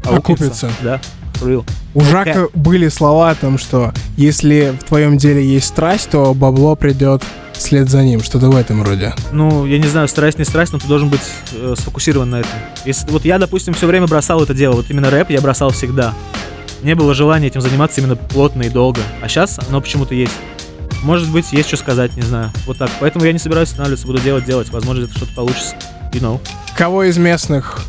Окупится. 0.04 0.70
Да, 0.82 1.00
real. 1.40 1.64
У 1.94 2.02
Жака 2.02 2.48
были 2.54 2.88
слова 2.88 3.30
о 3.30 3.34
том, 3.34 3.58
что 3.58 3.92
если 4.16 4.76
в 4.80 4.84
твоем 4.84 5.16
деле 5.18 5.44
есть 5.44 5.66
страсть, 5.66 6.10
то 6.10 6.34
бабло 6.34 6.76
придет 6.76 7.22
вслед 7.58 7.88
за 7.88 8.02
ним. 8.02 8.22
Что-то 8.22 8.48
в 8.50 8.56
этом 8.56 8.82
роде. 8.82 9.14
Ну, 9.32 9.66
я 9.66 9.78
не 9.78 9.86
знаю, 9.86 10.08
страсть, 10.08 10.38
не 10.38 10.44
страсть, 10.44 10.72
но 10.72 10.78
ты 10.78 10.86
должен 10.86 11.08
быть 11.08 11.20
э, 11.52 11.74
сфокусирован 11.78 12.30
на 12.30 12.40
этом. 12.40 12.52
Если, 12.84 13.10
вот 13.10 13.24
я, 13.24 13.38
допустим, 13.38 13.74
все 13.74 13.86
время 13.86 14.06
бросал 14.06 14.42
это 14.42 14.54
дело, 14.54 14.74
вот 14.74 14.86
именно 14.88 15.10
рэп 15.10 15.30
я 15.30 15.40
бросал 15.40 15.70
всегда. 15.70 16.14
Не 16.82 16.94
было 16.94 17.12
желания 17.12 17.48
этим 17.48 17.60
заниматься 17.60 18.00
именно 18.00 18.16
плотно 18.16 18.62
и 18.62 18.68
долго. 18.68 19.00
А 19.20 19.28
сейчас 19.28 19.58
оно 19.68 19.80
почему-то 19.80 20.14
есть. 20.14 20.34
Может 21.02 21.30
быть, 21.30 21.52
есть 21.52 21.68
что 21.68 21.76
сказать, 21.76 22.16
не 22.16 22.22
знаю. 22.22 22.50
Вот 22.66 22.78
так. 22.78 22.90
Поэтому 23.00 23.24
я 23.24 23.32
не 23.32 23.38
собираюсь 23.38 23.68
останавливаться, 23.68 24.06
буду 24.06 24.20
делать, 24.20 24.44
делать. 24.44 24.68
Возможно, 24.70 25.04
это 25.04 25.16
что-то 25.16 25.32
получится. 25.34 25.76
You 26.12 26.20
know. 26.20 26.40
Кого 26.76 27.04
из 27.04 27.18
местных 27.18 27.80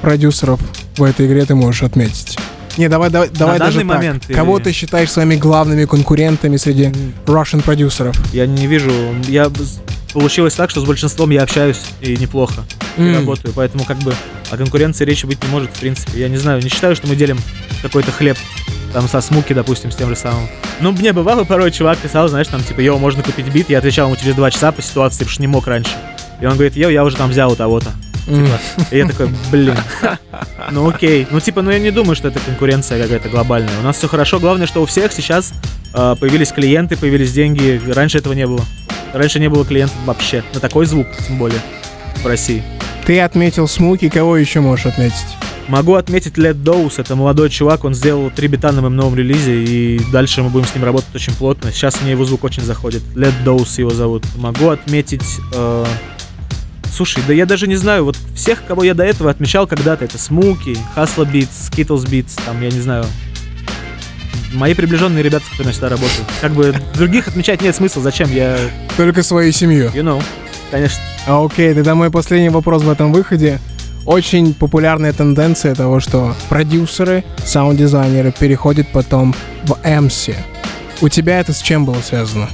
продюсеров 0.00 0.60
в 0.96 1.02
этой 1.02 1.26
игре 1.26 1.44
ты 1.44 1.54
можешь 1.54 1.82
отметить? 1.82 2.38
Не, 2.76 2.88
давай, 2.88 3.10
давай, 3.10 3.28
давай 3.30 3.58
даже 3.58 3.78
так. 3.78 3.86
момент 3.86 4.26
Кого 4.26 4.58
или- 4.58 4.64
ты 4.64 4.72
считаешь 4.72 5.10
своими 5.10 5.36
главными 5.36 5.84
конкурентами 5.84 6.56
среди 6.56 6.92
Russian 7.26 7.62
продюсеров? 7.62 8.16
Я 8.34 8.46
не 8.46 8.66
вижу. 8.66 8.92
Я 9.28 9.50
получилось 10.12 10.54
так, 10.54 10.70
что 10.70 10.80
с 10.80 10.84
большинством 10.84 11.30
я 11.30 11.42
общаюсь 11.42 11.80
и 12.00 12.16
неплохо. 12.16 12.64
И 12.96 13.14
работаю. 13.14 13.52
Поэтому 13.54 13.84
как 13.84 13.98
бы 13.98 14.14
о 14.50 14.56
конкуренции 14.56 15.04
речи 15.04 15.26
быть 15.26 15.42
не 15.42 15.50
может, 15.50 15.70
в 15.70 15.80
принципе. 15.80 16.20
Я 16.20 16.28
не 16.28 16.38
знаю, 16.38 16.62
не 16.62 16.68
считаю, 16.70 16.96
что 16.96 17.06
мы 17.06 17.16
делим 17.16 17.38
какой-то 17.82 18.10
хлеб 18.10 18.38
там 18.92 19.08
со 19.08 19.20
смуки, 19.20 19.52
допустим, 19.52 19.90
с 19.90 19.96
тем 19.96 20.08
же 20.08 20.16
самым. 20.16 20.48
Ну, 20.80 20.92
мне 20.92 21.12
бывало 21.12 21.44
порой 21.44 21.70
чувак 21.70 21.98
писал, 21.98 22.28
знаешь, 22.28 22.46
там, 22.46 22.62
типа, 22.62 22.80
yo, 22.80 22.98
можно 22.98 23.22
купить 23.22 23.46
бит, 23.52 23.68
я 23.68 23.78
отвечал 23.78 24.06
ему 24.06 24.16
через 24.16 24.34
два 24.34 24.50
часа 24.50 24.72
по 24.72 24.80
ситуации, 24.80 25.18
потому 25.18 25.32
что 25.32 25.42
не 25.42 25.48
мог 25.48 25.66
раньше. 25.66 25.90
И 26.40 26.46
он 26.46 26.54
говорит, 26.54 26.76
yo, 26.76 26.90
я 26.90 27.04
уже 27.04 27.16
там 27.16 27.30
взял 27.30 27.52
у 27.52 27.56
того-то. 27.56 27.90
И 28.26 28.96
я 28.98 29.06
такой, 29.06 29.28
блин, 29.50 29.76
ну 30.70 30.88
окей. 30.88 31.26
Ну, 31.30 31.40
типа, 31.40 31.62
ну 31.62 31.70
я 31.70 31.78
не 31.78 31.90
думаю, 31.90 32.16
что 32.16 32.28
это 32.28 32.40
конкуренция 32.40 33.00
какая-то 33.00 33.28
глобальная. 33.28 33.78
У 33.80 33.82
нас 33.82 33.96
все 33.96 34.08
хорошо, 34.08 34.40
главное, 34.40 34.66
что 34.66 34.82
у 34.82 34.86
всех 34.86 35.12
сейчас 35.12 35.52
э, 35.94 36.16
появились 36.18 36.50
клиенты, 36.50 36.96
появились 36.96 37.32
деньги. 37.32 37.80
Раньше 37.86 38.18
этого 38.18 38.32
не 38.32 38.46
было. 38.46 38.60
Раньше 39.12 39.38
не 39.38 39.48
было 39.48 39.64
клиентов 39.64 39.96
вообще. 40.04 40.42
На 40.54 40.60
такой 40.60 40.86
звук, 40.86 41.06
тем 41.26 41.38
более, 41.38 41.60
в 42.22 42.26
России. 42.26 42.62
Ты 43.06 43.20
отметил 43.20 43.68
Смуки, 43.68 44.08
кого 44.08 44.36
еще 44.36 44.60
можешь 44.60 44.86
отметить? 44.86 45.14
Могу 45.68 45.94
отметить 45.94 46.34
Led 46.34 46.62
Dose, 46.62 46.94
это 46.98 47.16
молодой 47.16 47.50
чувак, 47.50 47.84
он 47.84 47.94
сделал 47.94 48.30
три 48.30 48.46
бита 48.46 48.70
на 48.70 48.82
моем 48.82 48.94
новом 48.94 49.16
релизе, 49.16 49.64
и 49.64 50.00
дальше 50.12 50.42
мы 50.42 50.48
будем 50.48 50.66
с 50.66 50.74
ним 50.74 50.84
работать 50.84 51.12
очень 51.14 51.34
плотно. 51.34 51.72
Сейчас 51.72 52.00
мне 52.02 52.12
его 52.12 52.24
звук 52.24 52.44
очень 52.44 52.62
заходит. 52.62 53.02
Led 53.14 53.32
Dose 53.44 53.80
его 53.80 53.90
зовут. 53.90 54.24
Могу 54.36 54.68
отметить... 54.70 55.24
э, 55.54 55.86
Слушай, 56.96 57.22
да 57.28 57.34
я 57.34 57.44
даже 57.44 57.68
не 57.68 57.76
знаю, 57.76 58.06
вот 58.06 58.16
всех, 58.34 58.64
кого 58.66 58.82
я 58.82 58.94
до 58.94 59.04
этого 59.04 59.30
отмечал 59.30 59.66
когда-то, 59.66 60.06
это 60.06 60.16
Смуки, 60.16 60.78
Hustle 60.96 61.30
Beats, 61.30 61.50
Skittles 61.70 62.08
Beats, 62.08 62.40
там, 62.46 62.62
я 62.62 62.70
не 62.70 62.80
знаю, 62.80 63.04
мои 64.54 64.72
приближенные 64.72 65.22
ребята, 65.22 65.44
с 65.44 65.50
которыми 65.50 65.68
я 65.68 65.72
всегда 65.72 65.90
работаю. 65.90 66.24
Как 66.40 66.52
бы 66.52 66.74
других 66.94 67.28
отмечать 67.28 67.60
нет 67.60 67.76
смысла, 67.76 68.00
зачем, 68.00 68.32
я, 68.32 68.56
Только 68.96 69.22
свою 69.22 69.52
семью. 69.52 69.90
you 69.94 70.02
know, 70.02 70.22
конечно. 70.70 70.98
А, 71.26 71.44
Окей, 71.44 71.74
тогда 71.74 71.94
мой 71.94 72.10
последний 72.10 72.48
вопрос 72.48 72.82
в 72.82 72.88
этом 72.88 73.12
выходе. 73.12 73.60
Очень 74.06 74.54
популярная 74.54 75.12
тенденция 75.12 75.74
того, 75.74 76.00
что 76.00 76.34
продюсеры, 76.48 77.24
саунд-дизайнеры 77.44 78.32
переходят 78.32 78.86
потом 78.90 79.34
в 79.64 79.72
MC. 79.84 80.34
У 81.02 81.10
тебя 81.10 81.40
это 81.40 81.52
с 81.52 81.60
чем 81.60 81.84
было 81.84 82.00
связано? 82.00 82.48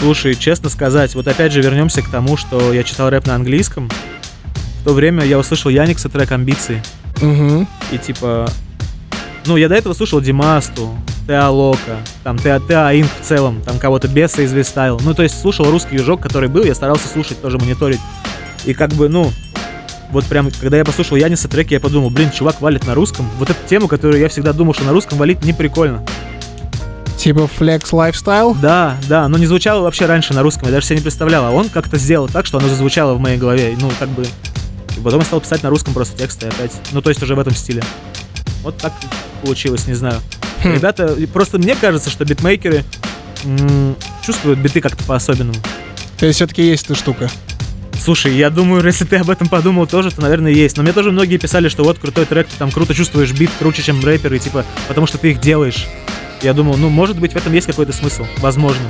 Слушай, 0.00 0.34
честно 0.34 0.70
сказать, 0.70 1.14
вот 1.14 1.28
опять 1.28 1.52
же 1.52 1.60
вернемся 1.60 2.00
к 2.00 2.08
тому, 2.08 2.38
что 2.38 2.72
я 2.72 2.82
читал 2.84 3.10
рэп 3.10 3.26
на 3.26 3.34
английском. 3.34 3.90
В 4.80 4.84
то 4.84 4.94
время 4.94 5.26
я 5.26 5.38
услышал 5.38 5.70
Яникса 5.70 6.08
трек 6.08 6.32
«Амбиции». 6.32 6.82
Угу. 7.20 7.66
И 7.92 7.98
типа... 7.98 8.48
Ну, 9.44 9.58
я 9.58 9.68
до 9.68 9.74
этого 9.74 9.92
слушал 9.92 10.22
Димасту, 10.22 10.94
Теолока, 11.26 11.98
там 12.24 12.38
Теа 12.38 12.98
Инк 12.98 13.10
в 13.20 13.26
целом, 13.26 13.60
там 13.60 13.78
кого-то 13.78 14.08
Беса 14.08 14.40
из 14.40 14.54
Вестайл. 14.54 14.98
Ну, 15.04 15.12
то 15.12 15.22
есть 15.22 15.38
слушал 15.38 15.70
русский 15.70 15.96
южок, 15.96 16.22
который 16.22 16.48
был, 16.48 16.64
я 16.64 16.74
старался 16.74 17.06
слушать, 17.06 17.42
тоже 17.42 17.58
мониторить. 17.58 18.00
И 18.64 18.72
как 18.72 18.94
бы, 18.94 19.10
ну, 19.10 19.30
вот 20.12 20.24
прям, 20.24 20.50
когда 20.62 20.78
я 20.78 20.84
послушал 20.86 21.18
Яниса 21.18 21.46
треки, 21.46 21.74
я 21.74 21.80
подумал, 21.80 22.08
блин, 22.08 22.30
чувак 22.30 22.62
валит 22.62 22.86
на 22.86 22.94
русском. 22.94 23.28
Вот 23.38 23.50
эту 23.50 23.68
тему, 23.68 23.86
которую 23.86 24.18
я 24.18 24.30
всегда 24.30 24.54
думал, 24.54 24.72
что 24.72 24.84
на 24.84 24.92
русском 24.92 25.18
валить 25.18 25.44
не 25.44 25.52
прикольно. 25.52 26.02
Типа 27.20 27.40
Flex 27.40 27.90
Lifestyle? 27.90 28.56
Да, 28.62 28.96
да, 29.06 29.28
но 29.28 29.36
не 29.36 29.44
звучало 29.44 29.82
вообще 29.82 30.06
раньше 30.06 30.32
на 30.32 30.42
русском, 30.42 30.68
я 30.68 30.72
даже 30.72 30.86
себе 30.86 30.96
не 30.96 31.02
представлял. 31.02 31.44
А 31.44 31.50
он 31.50 31.68
как-то 31.68 31.98
сделал 31.98 32.28
так, 32.28 32.46
что 32.46 32.56
оно 32.56 32.66
зазвучало 32.66 33.12
в 33.12 33.20
моей 33.20 33.36
голове. 33.36 33.76
Ну, 33.78 33.92
как 33.98 34.08
бы... 34.08 34.22
И 34.22 35.00
потом 35.04 35.18
я 35.20 35.26
стал 35.26 35.42
писать 35.42 35.62
на 35.62 35.68
русском 35.68 35.92
просто 35.92 36.16
тексты 36.16 36.46
опять. 36.46 36.72
Ну, 36.92 37.02
то 37.02 37.10
есть 37.10 37.22
уже 37.22 37.34
в 37.34 37.38
этом 37.38 37.54
стиле. 37.54 37.82
Вот 38.62 38.78
так 38.78 38.94
получилось, 39.42 39.86
не 39.86 39.92
знаю. 39.92 40.18
Хм. 40.64 40.72
Ребята, 40.72 41.14
просто 41.30 41.58
мне 41.58 41.76
кажется, 41.76 42.08
что 42.08 42.24
битмейкеры 42.24 42.84
м, 43.44 43.96
чувствуют 44.24 44.58
биты 44.58 44.80
как-то 44.80 45.04
по-особенному. 45.04 45.58
То 46.16 46.24
есть 46.24 46.36
все-таки 46.36 46.62
есть 46.62 46.86
эта 46.86 46.94
штука. 46.94 47.28
Слушай, 48.02 48.34
я 48.34 48.48
думаю, 48.48 48.82
если 48.82 49.04
ты 49.04 49.16
об 49.16 49.28
этом 49.28 49.46
подумал 49.50 49.86
тоже, 49.86 50.10
то, 50.10 50.22
наверное, 50.22 50.52
есть. 50.52 50.78
Но 50.78 50.82
мне 50.82 50.94
тоже 50.94 51.12
многие 51.12 51.36
писали, 51.36 51.68
что 51.68 51.84
вот 51.84 51.98
крутой 51.98 52.24
трек, 52.24 52.46
ты 52.46 52.56
там 52.56 52.70
круто 52.70 52.94
чувствуешь 52.94 53.32
бит, 53.32 53.50
круче, 53.58 53.82
чем 53.82 54.02
рэперы, 54.02 54.38
типа, 54.38 54.64
потому 54.88 55.06
что 55.06 55.18
ты 55.18 55.32
их 55.32 55.40
делаешь. 55.42 55.86
Я 56.42 56.54
думал, 56.54 56.76
ну, 56.76 56.88
может 56.88 57.18
быть, 57.18 57.32
в 57.32 57.36
этом 57.36 57.52
есть 57.52 57.66
какой-то 57.66 57.92
смысл. 57.92 58.24
Возможно. 58.38 58.84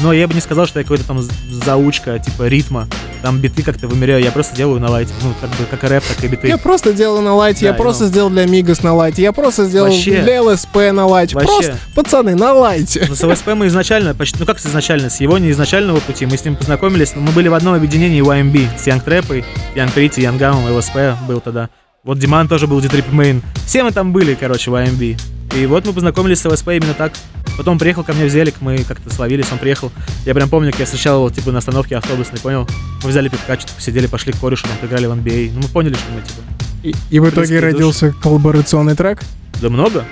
Но 0.00 0.12
я 0.12 0.26
бы 0.26 0.34
не 0.34 0.40
сказал, 0.40 0.66
что 0.66 0.80
я 0.80 0.84
какой-то 0.84 1.04
там 1.06 1.20
заучка, 1.50 2.18
типа, 2.18 2.48
ритма. 2.48 2.88
Там 3.20 3.38
биты 3.38 3.62
как-то 3.62 3.86
вымеряю, 3.86 4.24
я 4.24 4.32
просто 4.32 4.56
делаю 4.56 4.80
на 4.80 4.90
лайте. 4.90 5.12
Ну, 5.22 5.32
как 5.40 5.50
бы, 5.50 5.64
как 5.70 5.84
и 5.84 5.86
рэп, 5.86 6.02
так 6.02 6.24
и 6.24 6.26
биты. 6.28 6.48
Я 6.48 6.58
просто 6.58 6.92
делал 6.92 7.20
на 7.20 7.34
лайте, 7.34 7.66
я 7.66 7.72
Да, 7.72 7.78
просто 7.78 8.04
ну. 8.04 8.08
сделал 8.08 8.30
для 8.30 8.46
Migos 8.46 8.82
на 8.82 8.94
лайте, 8.94 9.22
я 9.22 9.32
просто 9.32 9.66
сделал 9.66 9.88
Вообще. 9.92 10.22
для 10.22 10.42
ЛСП 10.42 10.76
на 10.92 11.06
лайте. 11.06 11.36
Вообще. 11.36 11.52
Просто, 11.52 11.76
пацаны, 11.94 12.34
на 12.34 12.52
лайте. 12.52 13.06
Ну, 13.08 13.14
с 13.14 13.22
ЛСП 13.22 13.48
мы 13.54 13.68
изначально, 13.68 14.12
почти, 14.14 14.38
ну 14.40 14.46
как 14.46 14.58
с 14.58 14.66
изначально, 14.66 15.08
с 15.08 15.20
его 15.20 15.38
неизначального 15.38 16.00
пути, 16.00 16.26
мы 16.26 16.36
с 16.36 16.44
ним 16.44 16.56
познакомились, 16.56 17.14
но 17.14 17.20
мы 17.20 17.30
были 17.30 17.46
в 17.46 17.54
одном 17.54 17.74
объединении 17.74 18.22
YMB, 18.22 18.76
с 18.76 18.88
Young 18.88 19.04
Trap, 19.04 19.44
Young 19.76 19.94
Pretty, 19.94 20.16
Young 20.16 20.38
Gam, 20.38 20.76
ЛСП 20.76 21.16
был 21.28 21.40
тогда. 21.40 21.68
Вот 22.02 22.18
Диман 22.18 22.48
тоже 22.48 22.66
был 22.66 22.80
Дитрip 22.80 23.04
Мейн. 23.12 23.40
Все 23.66 23.84
мы 23.84 23.92
там 23.92 24.12
были, 24.12 24.34
короче, 24.34 24.72
в 24.72 24.74
YMB. 24.74 25.16
И 25.54 25.66
вот 25.66 25.84
мы 25.86 25.92
познакомились 25.92 26.40
с 26.40 26.44
ЛСП 26.48 26.68
именно 26.68 26.94
так. 26.94 27.12
Потом 27.56 27.78
приехал 27.78 28.02
ко 28.02 28.14
мне 28.14 28.24
в 28.24 28.30
Зелик, 28.30 28.56
мы 28.60 28.78
как-то 28.78 29.12
словились, 29.12 29.46
он 29.52 29.58
приехал. 29.58 29.92
Я 30.24 30.34
прям 30.34 30.48
помню, 30.48 30.70
как 30.70 30.80
я 30.80 30.86
встречал 30.86 31.18
его, 31.18 31.30
типа, 31.30 31.52
на 31.52 31.58
остановке 31.58 31.96
автобусной, 31.96 32.40
понял? 32.40 32.66
Мы 33.02 33.10
взяли 33.10 33.28
пивка, 33.28 33.58
что-то 33.58 33.74
посидели, 33.74 34.06
пошли 34.06 34.32
к 34.32 34.40
корешу, 34.40 34.66
там, 34.66 34.76
поиграли 34.78 35.06
в 35.06 35.12
NBA. 35.12 35.50
Ну, 35.52 35.60
мы 35.60 35.68
поняли, 35.68 35.94
что 35.94 36.04
мы, 36.14 36.22
типа, 36.22 36.40
И, 36.82 37.14
и 37.14 37.20
в 37.20 37.28
итоге 37.28 37.60
родился 37.60 38.14
коллаборационный 38.22 38.94
трек. 38.94 39.20
да 39.60 39.68
много. 39.68 40.04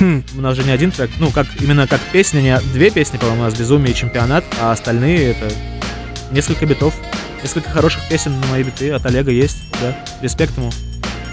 Хм. 0.00 0.24
У 0.36 0.40
нас 0.40 0.56
же 0.56 0.64
не 0.64 0.70
один 0.70 0.90
трек, 0.90 1.10
ну, 1.18 1.30
как 1.30 1.46
именно 1.60 1.86
как 1.86 2.00
песня, 2.12 2.40
не 2.40 2.58
две 2.72 2.90
песни, 2.90 3.18
по-моему, 3.18 3.42
у 3.42 3.44
нас 3.44 3.54
«Безумие» 3.54 3.92
и 3.92 3.94
«Чемпионат», 3.94 4.44
а 4.60 4.72
остальные 4.72 5.30
это 5.30 5.52
несколько 6.32 6.66
битов, 6.66 6.94
несколько 7.42 7.70
хороших 7.70 8.06
песен 8.08 8.38
на 8.40 8.46
мои 8.48 8.62
биты 8.62 8.90
от 8.90 9.06
Олега 9.06 9.30
есть, 9.30 9.58
да, 9.80 9.96
респект 10.22 10.56
ему. 10.58 10.70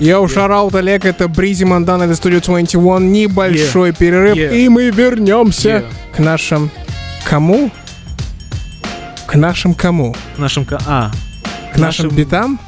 Йоу, 0.04 0.28
shout 0.28 0.55
out, 0.55 0.76
Олег, 0.76 1.06
это 1.06 1.30
Бризи 1.30 1.64
Мондан, 1.64 2.02
это 2.02 2.12
Studio 2.14 2.42
21, 2.46 3.12
небольшой 3.12 3.94
перерыв, 3.94 4.36
Yeah. 4.36 4.54
и 4.58 4.68
мы 4.68 4.90
вернемся 4.90 5.70
Yeah. 5.70 5.84
к 6.16 6.20
нашим... 6.20 6.70
Кому? 7.24 7.72
К 9.26 9.36
нашим 9.36 9.74
кому? 9.74 10.14
К 10.36 10.40
нашим, 10.40 10.66
ка- 10.66 10.82
а, 10.86 11.12
К 11.74 11.78
нашим 11.78 12.10
битам? 12.10 12.60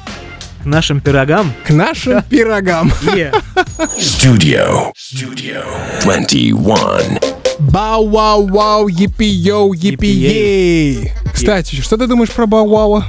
к 0.63 0.65
нашим 0.65 1.01
пирогам. 1.01 1.53
К 1.67 1.71
нашим 1.71 2.21
пирогам. 2.29 2.91
Е. 3.15 3.31
Studio. 3.99 4.91
Studio 4.97 5.61
21. 6.03 7.19
Бау-вау-вау, 7.59 8.87
епи-йоу, 8.87 9.73
епи-ей. 9.73 11.11
Кстати, 11.33 11.75
что 11.81 11.97
ты 11.97 12.07
думаешь 12.07 12.31
про 12.31 12.45
Бау-вау? 12.45 13.03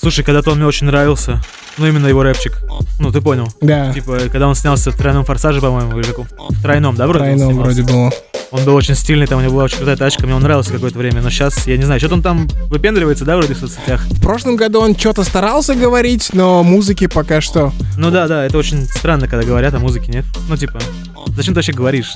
Слушай, 0.00 0.24
когда-то 0.24 0.50
он 0.50 0.58
мне 0.58 0.66
очень 0.66 0.86
нравился, 0.88 1.40
ну, 1.78 1.86
именно 1.86 2.06
его 2.06 2.22
рэпчик, 2.22 2.58
ну, 2.98 3.10
ты 3.12 3.20
понял. 3.20 3.48
Да, 3.60 3.92
Типа, 3.92 4.18
когда 4.30 4.48
он 4.48 4.54
снялся 4.54 4.90
в 4.90 4.96
тройном 4.96 5.24
форсаже, 5.24 5.60
по-моему, 5.60 5.98
или 5.98 6.06
каком- 6.06 6.26
в 6.48 6.62
тройном, 6.62 6.96
да, 6.96 7.06
вроде? 7.06 7.24
тройном 7.36 7.56
вроде 7.58 7.82
было. 7.82 8.10
Он 8.50 8.64
был 8.64 8.74
очень 8.74 8.96
стильный, 8.96 9.28
там 9.28 9.38
у 9.38 9.42
него 9.42 9.52
была 9.52 9.64
очень 9.64 9.76
крутая 9.76 9.96
тачка, 9.96 10.26
мне 10.26 10.34
он 10.34 10.42
нравился 10.42 10.72
какое-то 10.72 10.98
время, 10.98 11.22
но 11.22 11.30
сейчас, 11.30 11.66
я 11.68 11.76
не 11.76 11.84
знаю, 11.84 12.00
что-то 12.00 12.16
он 12.16 12.22
там 12.22 12.48
выпендривается, 12.68 13.24
да, 13.24 13.36
вроде 13.36 13.54
в 13.54 13.58
соцсетях. 13.58 14.02
В 14.06 14.20
прошлом 14.20 14.56
году 14.56 14.80
он 14.80 14.96
что-то 14.96 15.22
старался 15.22 15.76
говорить, 15.76 16.30
но 16.32 16.64
музыки 16.64 17.06
пока 17.06 17.40
что. 17.40 17.72
Ну 17.96 18.10
да, 18.10 18.26
да, 18.26 18.44
это 18.44 18.58
очень 18.58 18.86
странно, 18.86 19.28
когда 19.28 19.46
говорят, 19.46 19.72
а 19.74 19.78
музыки 19.78 20.10
нет. 20.10 20.24
Ну 20.48 20.56
типа, 20.56 20.80
зачем 21.28 21.54
ты 21.54 21.58
вообще 21.58 21.72
говоришь? 21.72 22.14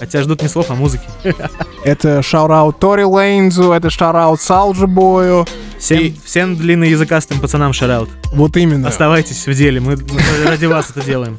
Хотя 0.00 0.22
ждут 0.22 0.42
не 0.42 0.48
слов, 0.48 0.66
а 0.70 0.74
музыки. 0.74 1.04
Это 1.84 2.22
шараут 2.22 2.78
Тори 2.78 3.04
Лейнзу, 3.04 3.70
это 3.72 3.88
шараут 3.88 4.40
Салджи 4.40 4.86
Бою. 4.86 5.46
Всем, 5.78 5.98
И- 6.00 6.14
всем 6.24 6.56
длинноязыкастым 6.56 7.40
пацанам 7.40 7.72
шараут. 7.72 8.10
Вот 8.32 8.56
именно. 8.56 8.88
Оставайтесь 8.88 9.46
в 9.46 9.54
деле, 9.54 9.80
мы, 9.80 9.96
мы 9.96 10.46
ради 10.46 10.66
вас 10.66 10.90
это 10.90 11.04
делаем. 11.04 11.38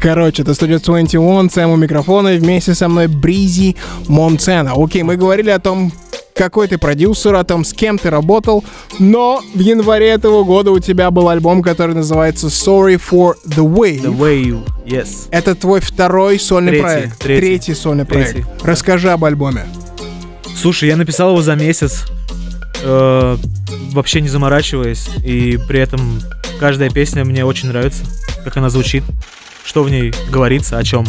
Короче, 0.00 0.42
это 0.42 0.52
Studio 0.52 0.82
21, 0.84 1.50
Сэм 1.50 1.70
у 1.70 1.76
микрофона, 1.76 2.34
и 2.34 2.38
вместе 2.38 2.74
со 2.74 2.88
мной 2.88 3.06
Бризи 3.06 3.76
Монтена. 4.08 4.72
Окей, 4.76 5.02
мы 5.02 5.16
говорили 5.16 5.50
о 5.50 5.60
том, 5.60 5.92
какой 6.34 6.66
ты 6.66 6.78
продюсер, 6.78 7.34
о 7.34 7.44
том, 7.44 7.64
с 7.64 7.72
кем 7.72 7.98
ты 7.98 8.10
работал, 8.10 8.64
но 8.98 9.40
в 9.54 9.58
январе 9.60 10.08
этого 10.08 10.44
года 10.44 10.70
у 10.70 10.78
тебя 10.78 11.10
был 11.10 11.28
альбом, 11.28 11.62
который 11.62 11.94
называется 11.94 12.48
Sorry 12.48 13.00
for 13.00 13.34
the 13.46 13.64
Wave. 13.64 14.02
The 14.02 14.44
you, 14.44 14.68
yes. 14.86 15.28
Это 15.30 15.54
твой 15.54 15.80
второй 15.80 16.38
сольный 16.38 16.72
Третий, 16.72 16.82
проект. 16.82 17.18
третий. 17.18 17.74
сольный 17.74 18.04
Третий, 18.04 18.42
проект. 18.42 18.64
Расскажи 18.64 19.10
об 19.10 19.24
альбоме. 19.24 19.66
Слушай, 20.56 20.88
я 20.88 20.96
написал 20.96 21.30
его 21.30 21.42
за 21.42 21.54
месяц, 21.54 22.04
э, 22.82 23.36
вообще 23.92 24.20
не 24.20 24.28
заморачиваясь, 24.28 25.08
и 25.24 25.58
при 25.68 25.80
этом 25.80 26.20
каждая 26.60 26.90
песня 26.90 27.24
мне 27.24 27.44
очень 27.44 27.68
нравится, 27.68 28.04
как 28.44 28.56
она 28.56 28.68
звучит, 28.70 29.04
что 29.64 29.82
в 29.82 29.90
ней 29.90 30.12
говорится, 30.30 30.78
о 30.78 30.82
чем. 30.84 31.06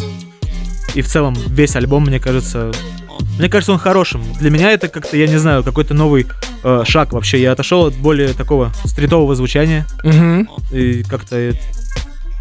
И 0.93 1.01
в 1.01 1.07
целом 1.07 1.33
весь 1.47 1.75
альбом, 1.75 2.03
мне 2.05 2.19
кажется, 2.19 2.71
мне 3.39 3.49
кажется, 3.49 3.71
он 3.73 3.79
хорошим. 3.79 4.23
Для 4.39 4.49
меня 4.51 4.71
это 4.71 4.87
как-то, 4.87 5.17
я 5.17 5.27
не 5.27 5.37
знаю, 5.37 5.63
какой-то 5.63 5.93
новый 5.93 6.27
э, 6.63 6.83
шаг 6.85 7.13
вообще. 7.13 7.41
Я 7.41 7.51
отошел 7.53 7.87
от 7.87 7.95
более 7.95 8.29
такого 8.29 8.71
стритового 8.85 9.35
звучания 9.35 9.87
Мгм. 10.03 10.47
и 10.71 11.03
как-то, 11.03 11.53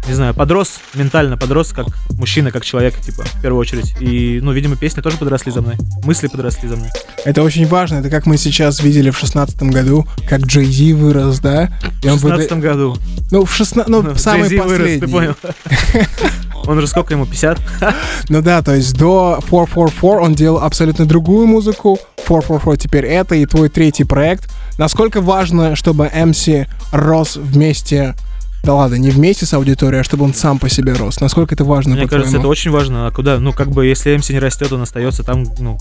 не 0.07 0.13
знаю, 0.13 0.33
подрос 0.33 0.79
ментально, 0.93 1.37
подрос 1.37 1.69
как 1.69 1.87
мужчина, 2.17 2.51
как 2.51 2.65
человек, 2.65 2.99
типа, 2.99 3.23
в 3.23 3.41
первую 3.41 3.59
очередь. 3.61 3.93
И, 3.99 4.39
ну, 4.41 4.51
видимо, 4.51 4.75
песни 4.75 5.01
тоже 5.01 5.17
подросли 5.17 5.51
за 5.51 5.61
мной, 5.61 5.75
мысли 6.03 6.27
подросли 6.27 6.67
за 6.67 6.75
мной. 6.75 6.89
Это 7.25 7.41
очень 7.41 7.65
важно. 7.67 7.97
Это 7.97 8.09
как 8.09 8.25
мы 8.25 8.37
сейчас 8.37 8.81
видели 8.81 9.09
в 9.09 9.17
шестнадцатом 9.17 9.71
году, 9.71 10.05
как 10.27 10.41
Джей 10.41 10.65
Зи 10.65 10.93
вырос, 10.93 11.39
да? 11.39 11.69
И 12.03 12.07
В 12.07 12.13
он 12.13 12.17
выда- 12.19 12.35
16 12.41 12.59
году. 12.59 12.97
Ну, 13.31 13.45
в 13.45 13.53
16... 13.53 13.87
Ну, 13.89 14.01
Ну, 14.01 14.15
самый 14.15 14.49
вырос, 14.49 14.63
последний. 14.71 14.99
ты 14.99 15.07
понял? 15.07 15.35
Он 16.65 16.79
же 16.79 16.87
сколько 16.87 17.13
ему, 17.13 17.25
50? 17.25 17.59
Ну 18.29 18.41
да, 18.41 18.61
то 18.61 18.73
есть 18.73 18.95
до 18.97 19.39
444 19.41 20.19
он 20.19 20.33
делал 20.33 20.59
абсолютно 20.59 21.05
другую 21.05 21.45
музыку. 21.45 21.99
444 22.25 22.77
теперь 22.77 23.05
это 23.05 23.35
и 23.35 23.45
твой 23.45 23.67
третий 23.69 24.05
проект. 24.05 24.49
Насколько 24.77 25.19
важно, 25.19 25.75
чтобы 25.75 26.05
MC 26.07 26.67
рос 26.93 27.35
вместе 27.35 28.15
да 28.63 28.75
ладно, 28.75 28.95
не 28.95 29.09
вместе 29.09 29.45
с 29.45 29.53
аудиторией, 29.53 30.01
а 30.01 30.03
чтобы 30.05 30.23
он 30.23 30.33
сам 30.33 30.57
по 30.57 30.69
себе 30.69 30.93
рос. 30.93 31.19
Насколько 31.19 31.53
это 31.53 31.65
важно, 31.65 31.95
Мне 31.95 32.07
кажется, 32.07 32.37
это 32.37 32.47
очень 32.47 32.71
важно. 32.71 33.07
А 33.07 33.11
куда? 33.11 33.37
Ну, 33.37 33.51
как 33.51 33.69
бы, 33.69 33.85
если 33.85 34.15
MC 34.15 34.31
не 34.31 34.39
растет, 34.39 34.71
он 34.71 34.81
остается 34.81 35.21
там, 35.21 35.43
ну, 35.59 35.77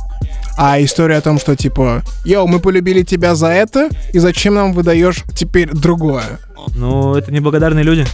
А 0.58 0.82
история 0.82 1.18
о 1.18 1.20
том, 1.20 1.38
что 1.38 1.54
типа, 1.54 2.02
йоу, 2.24 2.48
мы 2.48 2.58
полюбили 2.58 3.02
тебя 3.02 3.36
за 3.36 3.48
это, 3.48 3.88
и 4.12 4.18
зачем 4.18 4.54
нам 4.54 4.72
выдаешь 4.72 5.22
теперь 5.34 5.70
другое? 5.70 6.40
ну, 6.74 7.14
это 7.14 7.30
неблагодарные 7.32 7.84
люди. 7.84 8.04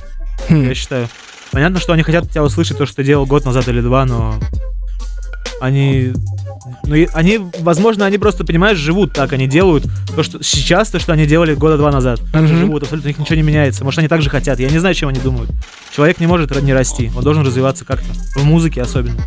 Хм. 0.51 0.69
я 0.69 0.75
считаю. 0.75 1.09
Понятно, 1.51 1.81
что 1.81 1.95
они 1.95 2.03
хотят 2.03 2.25
от 2.25 2.31
тебя 2.31 2.45
услышать 2.45 2.77
то, 2.77 2.85
что 2.85 2.97
ты 2.97 3.05
делал 3.05 3.25
год 3.25 3.47
назад 3.47 3.69
или 3.69 3.81
два, 3.81 4.05
но 4.05 4.35
они... 5.63 6.13
Ну, 6.85 6.95
и 6.95 7.09
они, 7.13 7.41
возможно, 7.61 8.07
они 8.07 8.19
просто, 8.19 8.45
понимаешь, 8.45 8.79
живут 8.79 9.13
так, 9.13 9.33
они 9.33 9.47
делают 9.47 9.85
то, 10.15 10.23
что 10.23 10.43
сейчас, 10.43 10.91
то, 10.91 10.99
что 10.99 11.13
они 11.13 11.27
делали 11.27 11.55
года 11.55 11.77
два 11.77 11.93
назад. 11.93 12.21
Так 12.33 12.49
же 12.49 12.57
живут, 12.57 12.83
абсолютно 12.83 13.09
у 13.09 13.11
них 13.11 13.19
ничего 13.19 13.37
не 13.37 13.43
меняется. 13.43 13.85
Может, 13.85 13.99
они 13.99 14.09
так 14.09 14.23
же 14.23 14.31
хотят, 14.31 14.59
я 14.61 14.69
не 14.71 14.79
знаю, 14.79 14.95
чем 14.95 15.09
они 15.09 15.21
думают. 15.21 15.51
Человек 15.95 16.21
не 16.21 16.27
может 16.27 16.51
не 16.63 16.73
расти, 16.73 17.11
он 17.15 17.23
должен 17.23 17.45
развиваться 17.47 17.85
как-то. 17.85 18.09
В 18.39 18.45
музыке 18.45 18.83
особенно. 18.83 19.21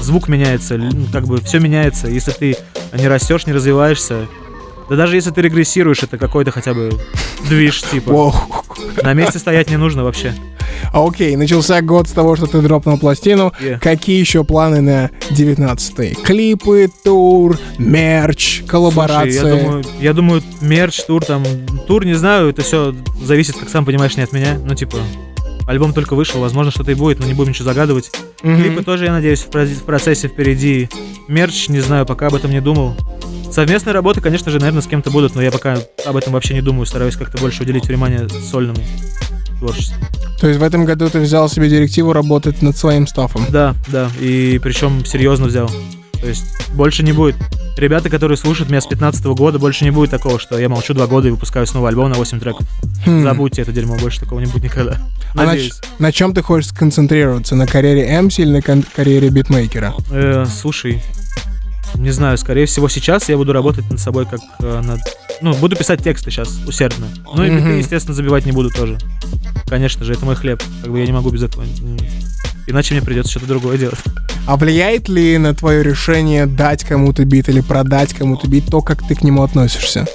Звук 0.00 0.28
меняется, 0.28 0.76
ну, 0.78 1.06
как 1.12 1.26
бы 1.26 1.40
все 1.40 1.58
меняется. 1.58 2.08
Если 2.08 2.30
ты 2.30 2.56
не 2.94 3.06
растешь, 3.06 3.46
не 3.46 3.52
развиваешься, 3.52 4.26
да 4.88 4.96
даже 4.96 5.14
если 5.14 5.30
ты 5.30 5.40
регрессируешь, 5.40 6.02
это 6.02 6.18
какой-то 6.18 6.50
хотя 6.50 6.74
бы 6.74 6.90
движ, 7.48 7.82
типа. 7.82 8.34
На 9.02 9.12
месте 9.12 9.38
стоять 9.38 9.70
не 9.70 9.76
нужно 9.76 10.02
вообще. 10.02 10.34
А, 10.92 11.06
Окей, 11.06 11.36
начался 11.36 11.80
год 11.82 12.08
с 12.08 12.12
того, 12.12 12.36
что 12.36 12.46
ты 12.46 12.60
дропнул 12.60 12.98
пластину. 12.98 13.52
Yeah. 13.60 13.78
Какие 13.78 14.20
еще 14.20 14.44
планы 14.44 14.80
на 14.80 15.10
19-й? 15.30 16.14
Клипы, 16.14 16.90
тур, 17.04 17.58
мерч, 17.78 18.62
коллаборации? 18.66 19.38
Слушай, 19.38 19.56
я 19.56 19.62
думаю, 19.62 19.84
я 20.00 20.12
думаю, 20.12 20.42
мерч, 20.60 21.02
тур, 21.04 21.24
там, 21.24 21.44
тур, 21.86 22.04
не 22.04 22.14
знаю, 22.14 22.48
это 22.48 22.62
все 22.62 22.94
зависит, 23.22 23.56
как 23.56 23.68
сам 23.68 23.84
понимаешь, 23.84 24.16
не 24.16 24.22
от 24.22 24.32
меня. 24.32 24.58
Ну, 24.64 24.74
типа, 24.74 24.98
альбом 25.66 25.92
только 25.92 26.14
вышел, 26.14 26.40
возможно, 26.40 26.70
что-то 26.70 26.90
и 26.90 26.94
будет, 26.94 27.20
но 27.20 27.26
не 27.26 27.34
будем 27.34 27.50
ничего 27.50 27.66
загадывать. 27.66 28.10
Мгм. 28.42 28.62
Клипы 28.62 28.82
тоже, 28.82 29.04
я 29.06 29.12
надеюсь, 29.12 29.40
в 29.40 29.84
процессе 29.84 30.28
впереди. 30.28 30.88
Мерч, 31.28 31.68
не 31.68 31.80
знаю, 31.80 32.06
пока 32.06 32.26
об 32.28 32.34
этом 32.34 32.50
не 32.50 32.60
думал. 32.60 32.96
Совместные 33.52 33.94
работы, 33.94 34.20
конечно 34.20 34.50
же, 34.50 34.58
наверное, 34.60 34.82
с 34.82 34.86
кем-то 34.86 35.10
будут, 35.10 35.34
но 35.34 35.42
я 35.42 35.50
пока 35.50 35.78
об 36.06 36.16
этом 36.16 36.32
вообще 36.32 36.54
не 36.54 36.62
думаю, 36.62 36.86
стараюсь 36.86 37.16
как-то 37.16 37.38
больше 37.38 37.64
уделить 37.64 37.86
внимание 37.86 38.28
сольному 38.28 38.80
творчеству. 39.60 39.96
То 40.40 40.48
есть 40.48 40.58
в 40.58 40.62
этом 40.62 40.84
году 40.84 41.08
ты 41.08 41.20
взял 41.20 41.48
себе 41.48 41.68
директиву 41.68 42.12
работать 42.12 42.62
над 42.62 42.76
своим 42.76 43.06
стафом? 43.06 43.44
Да, 43.50 43.74
да, 43.88 44.10
и 44.20 44.58
причем 44.62 45.04
серьезно 45.04 45.46
взял. 45.46 45.70
То 46.20 46.26
есть 46.26 46.44
больше 46.74 47.02
не 47.02 47.12
будет. 47.12 47.36
Ребята, 47.76 48.10
которые 48.10 48.36
слушают 48.36 48.68
меня 48.68 48.80
с 48.80 48.86
15 48.86 49.24
года, 49.26 49.58
больше 49.58 49.84
не 49.84 49.90
будет 49.90 50.10
такого, 50.10 50.38
что 50.38 50.58
я 50.58 50.68
молчу 50.68 50.92
два 50.92 51.06
года 51.06 51.28
и 51.28 51.30
выпускаю 51.30 51.66
снова 51.66 51.88
альбом 51.88 52.10
на 52.10 52.16
8 52.16 52.40
треков. 52.40 52.66
Хм. 53.06 53.22
Забудьте 53.22 53.62
это 53.62 53.72
дерьмо, 53.72 53.96
больше 53.96 54.20
такого 54.20 54.40
не 54.40 54.46
будет 54.46 54.64
никогда. 54.64 54.98
А 55.34 55.38
на, 55.38 55.46
Надеюсь. 55.46 55.80
на 55.98 56.12
чем 56.12 56.34
ты 56.34 56.42
хочешь 56.42 56.70
сконцентрироваться? 56.70 57.54
На 57.54 57.66
карьере 57.66 58.06
MC 58.20 58.42
или 58.42 58.50
на 58.50 58.82
карьере 58.82 59.30
битмейкера? 59.30 59.94
Э, 60.10 60.44
слушай, 60.44 61.02
не 61.94 62.10
знаю, 62.10 62.38
скорее 62.38 62.66
всего 62.66 62.88
сейчас 62.88 63.28
я 63.28 63.36
буду 63.36 63.52
работать 63.52 63.88
над 63.90 64.00
собой 64.00 64.26
как 64.26 64.40
э, 64.60 64.80
над... 64.82 65.00
Ну, 65.42 65.54
буду 65.54 65.76
писать 65.76 66.02
тексты 66.02 66.30
сейчас 66.30 66.58
усердно. 66.66 67.06
Ну 67.34 67.44
и 67.44 67.50
биты, 67.50 67.68
естественно, 67.70 68.14
забивать 68.14 68.46
не 68.46 68.52
буду 68.52 68.70
тоже. 68.70 68.98
Конечно 69.68 70.04
же, 70.04 70.12
это 70.12 70.24
мой 70.24 70.36
хлеб. 70.36 70.62
Как 70.82 70.90
бы 70.90 70.98
я 70.98 71.06
не 71.06 71.12
могу 71.12 71.30
без 71.30 71.42
этого. 71.42 71.64
Иначе 72.66 72.94
мне 72.94 73.02
придется 73.02 73.30
что-то 73.30 73.46
другое 73.46 73.78
делать. 73.78 73.98
А 74.46 74.56
влияет 74.56 75.08
ли 75.08 75.38
на 75.38 75.54
твое 75.54 75.82
решение 75.82 76.46
дать 76.46 76.84
кому-то 76.84 77.24
бит 77.24 77.48
или 77.48 77.60
продать 77.60 78.14
кому-то 78.14 78.48
бит 78.48 78.66
то, 78.66 78.80
как 78.80 79.06
ты 79.06 79.14
к 79.14 79.22
нему 79.22 79.42
относишься? 79.42 80.06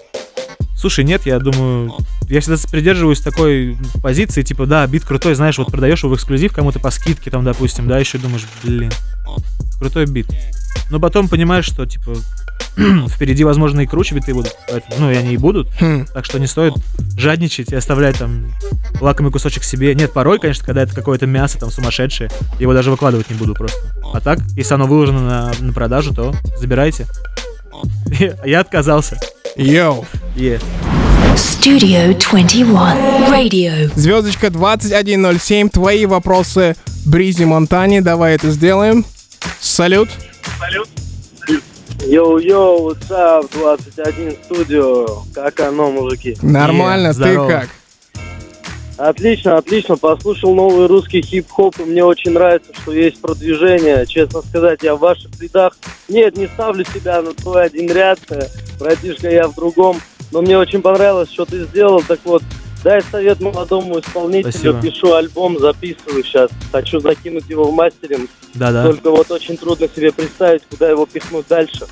Слушай, 0.77 1.05
нет, 1.05 1.25
я 1.25 1.39
думаю, 1.39 1.95
я 2.29 2.41
всегда 2.41 2.57
придерживаюсь 2.69 3.21
такой 3.21 3.77
позиции, 4.03 4.41
типа, 4.41 4.65
да, 4.65 4.85
бит 4.88 5.05
крутой, 5.05 5.35
знаешь, 5.35 5.57
вот 5.57 5.71
продаешь 5.71 6.03
его 6.03 6.13
в 6.13 6.17
эксклюзив 6.17 6.53
кому-то 6.53 6.79
по 6.79 6.91
скидке, 6.91 7.31
там, 7.31 7.43
допустим, 7.43 7.88
да, 7.88 7.97
еще 7.97 8.17
думаешь, 8.17 8.45
блин, 8.63 8.91
крутой 9.79 10.05
бит. 10.05 10.27
Но 10.89 10.99
потом 10.99 11.27
понимаешь, 11.27 11.65
что, 11.65 11.85
типа, 11.85 12.15
впереди, 13.09 13.43
возможно, 13.43 13.81
и 13.81 13.85
круче 13.85 14.15
биты 14.15 14.33
будут, 14.33 14.55
поэтому, 14.69 14.95
ну, 14.99 15.11
и 15.11 15.15
они 15.15 15.33
и 15.33 15.38
будут, 15.38 15.69
Хм. 15.79 16.05
так 16.13 16.25
что 16.25 16.39
не 16.39 16.47
стоит 16.47 16.73
жадничать 17.17 17.71
и 17.71 17.75
оставлять 17.75 18.17
там 18.17 18.51
лакомый 18.99 19.31
кусочек 19.31 19.63
себе. 19.63 19.95
Нет, 19.95 20.13
порой, 20.13 20.39
конечно, 20.39 20.65
когда 20.65 20.83
это 20.83 20.93
какое-то 20.93 21.25
мясо 21.25 21.57
там 21.57 21.71
сумасшедшее, 21.71 22.29
его 22.59 22.73
даже 22.73 22.91
выкладывать 22.91 23.29
не 23.29 23.35
буду 23.35 23.53
просто. 23.53 23.77
А 24.13 24.19
так, 24.19 24.39
если 24.55 24.73
оно 24.73 24.88
выложено 24.88 25.21
на, 25.21 25.51
на 25.59 25.73
продажу, 25.73 26.13
то 26.13 26.33
забирайте. 26.57 27.07
Я 28.45 28.59
отказался. 28.61 29.19
Йоу. 29.55 30.05
Е. 30.35 30.59
Studio 31.35 32.17
21. 32.17 32.67
Radio. 33.29 33.91
Звездочка 33.95 34.49
2107, 34.49 35.69
твои 35.69 36.05
вопросы 36.05 36.75
Бризи 37.05 37.43
Монтане, 37.43 38.01
давай 38.01 38.35
это 38.35 38.51
сделаем. 38.51 39.05
Салют. 39.59 40.09
Yo-yo, 42.08 42.88
what's 42.89 43.10
up, 43.10 43.50
21 43.54 44.38
студио. 44.44 45.06
Как 45.34 45.60
оно, 45.62 45.91
мужики? 45.91 46.38
Нормально, 46.41 47.08
Е, 47.08 47.13
ты 47.13 47.13
здорово. 47.13 47.48
как? 47.50 47.70
Отлично, 48.98 49.58
отлично. 49.58 49.98
Послушал 49.98 50.56
новый 50.56 50.88
русский 50.88 51.22
хип-хоп, 51.22 51.80
и 51.80 51.84
мне 51.84 52.04
очень 52.04 52.32
нравится, 52.32 52.72
что 52.82 52.94
есть 52.94 53.20
продвижение. 53.22 54.06
Честно 54.06 54.41
сказать, 54.41 54.84
я 54.84 54.96
в 54.96 55.00
ваших 55.00 55.32
рядах. 55.41 55.78
Нет, 56.08 56.38
не 56.38 56.48
ставлю 56.48 56.86
себя 56.86 57.22
на 57.22 57.34
твой 57.34 57.65
один 57.65 57.91
ряд. 57.91 58.20
э, 58.30 58.48
Братишка, 58.80 59.30
я 59.30 59.48
в 59.48 59.56
другом. 59.56 60.00
Но 60.32 60.41
мне 60.41 60.58
очень 60.58 60.82
понравилось, 60.82 61.32
что 61.32 61.46
ты 61.46 61.65
сделал. 61.65 62.02
Так 62.08 62.20
вот, 62.24 62.44
дай 62.86 63.02
совет 63.02 63.41
молодому 63.41 64.00
исполнителю. 64.00 64.52
Спасибо. 64.52 64.80
Пишу 64.82 65.13
альбом, 65.15 65.58
записываю 65.60 66.24
сейчас. 66.24 66.52
Хочу 66.71 67.00
закинуть 67.00 67.50
его 67.50 67.65
в 67.71 67.74
мастеринг. 67.74 68.30
Да-да. 68.54 68.84
Только 68.84 69.10
вот 69.10 69.32
очень 69.32 69.58
трудно 69.58 69.88
себе 69.93 70.12
представить, 70.12 70.62
куда 70.69 70.91
его 70.91 71.08
пихнуть 71.08 71.48
дальше. 71.50 71.88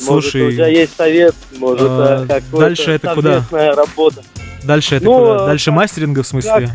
Может, 0.00 0.32
Слушай, 0.32 0.48
у 0.48 0.50
тебя 0.52 0.66
есть 0.66 0.96
совет, 0.96 1.36
может, 1.56 1.86
а, 1.88 2.16
э, 2.16 2.26
какая-то 2.26 2.58
дальше 2.58 2.90
это 2.90 3.14
куда? 3.14 3.44
работа. 3.52 4.24
Дальше 4.64 4.96
это 4.96 5.04
Ну, 5.04 5.18
куда? 5.20 5.44
э, 5.44 5.46
Дальше 5.46 5.66
как- 5.66 5.74
мастеринга 5.74 6.22
в 6.24 6.26
смысле? 6.26 6.70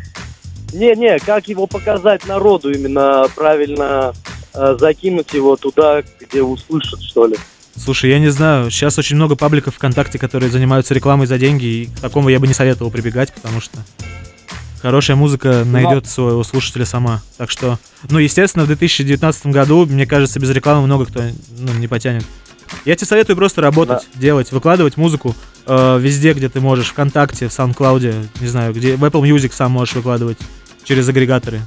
Не-не, 0.71 1.19
как 1.19 1.49
его 1.49 1.67
показать 1.67 2.25
народу, 2.27 2.71
именно 2.71 3.27
правильно 3.35 4.13
э, 4.53 4.77
закинуть 4.79 5.33
его 5.33 5.57
туда, 5.57 6.01
где 6.21 6.41
услышат, 6.41 7.01
что 7.01 7.25
ли. 7.25 7.35
Слушай, 7.83 8.11
я 8.11 8.19
не 8.19 8.29
знаю. 8.29 8.69
Сейчас 8.69 8.97
очень 8.99 9.15
много 9.15 9.35
пабликов 9.35 9.75
ВКонтакте, 9.75 10.19
которые 10.19 10.51
занимаются 10.51 10.93
рекламой 10.93 11.27
за 11.27 11.37
деньги, 11.37 11.65
и 11.65 11.85
к 11.85 11.99
такому 11.99 12.29
я 12.29 12.39
бы 12.39 12.47
не 12.47 12.53
советовал 12.53 12.91
прибегать, 12.91 13.33
потому 13.33 13.61
что 13.61 13.79
хорошая 14.81 15.15
музыка 15.15 15.63
найдет 15.65 16.07
своего 16.07 16.43
слушателя 16.43 16.85
сама. 16.85 17.21
Так 17.37 17.49
что, 17.49 17.79
ну, 18.09 18.19
естественно, 18.19 18.65
в 18.65 18.67
2019 18.67 19.47
году, 19.47 19.85
мне 19.85 20.05
кажется, 20.05 20.39
без 20.39 20.49
рекламы 20.49 20.85
много 20.85 21.05
кто 21.05 21.23
ну, 21.57 21.73
не 21.73 21.87
потянет. 21.87 22.25
Я 22.85 22.95
тебе 22.95 23.07
советую 23.07 23.35
просто 23.35 23.61
работать, 23.61 24.07
делать, 24.15 24.51
выкладывать 24.51 24.95
музыку 24.95 25.35
э, 25.65 25.99
везде, 25.99 26.33
где 26.33 26.49
ты 26.49 26.59
можешь, 26.59 26.89
ВКонтакте, 26.89 27.47
в 27.47 27.51
SoundCloud, 27.51 28.27
не 28.41 28.47
знаю, 28.47 28.73
где 28.73 28.95
в 28.95 29.03
Apple 29.03 29.23
Music 29.23 29.51
сам 29.53 29.71
можешь 29.71 29.95
выкладывать 29.95 30.37
через 30.83 31.07
агрегаторы. 31.09 31.61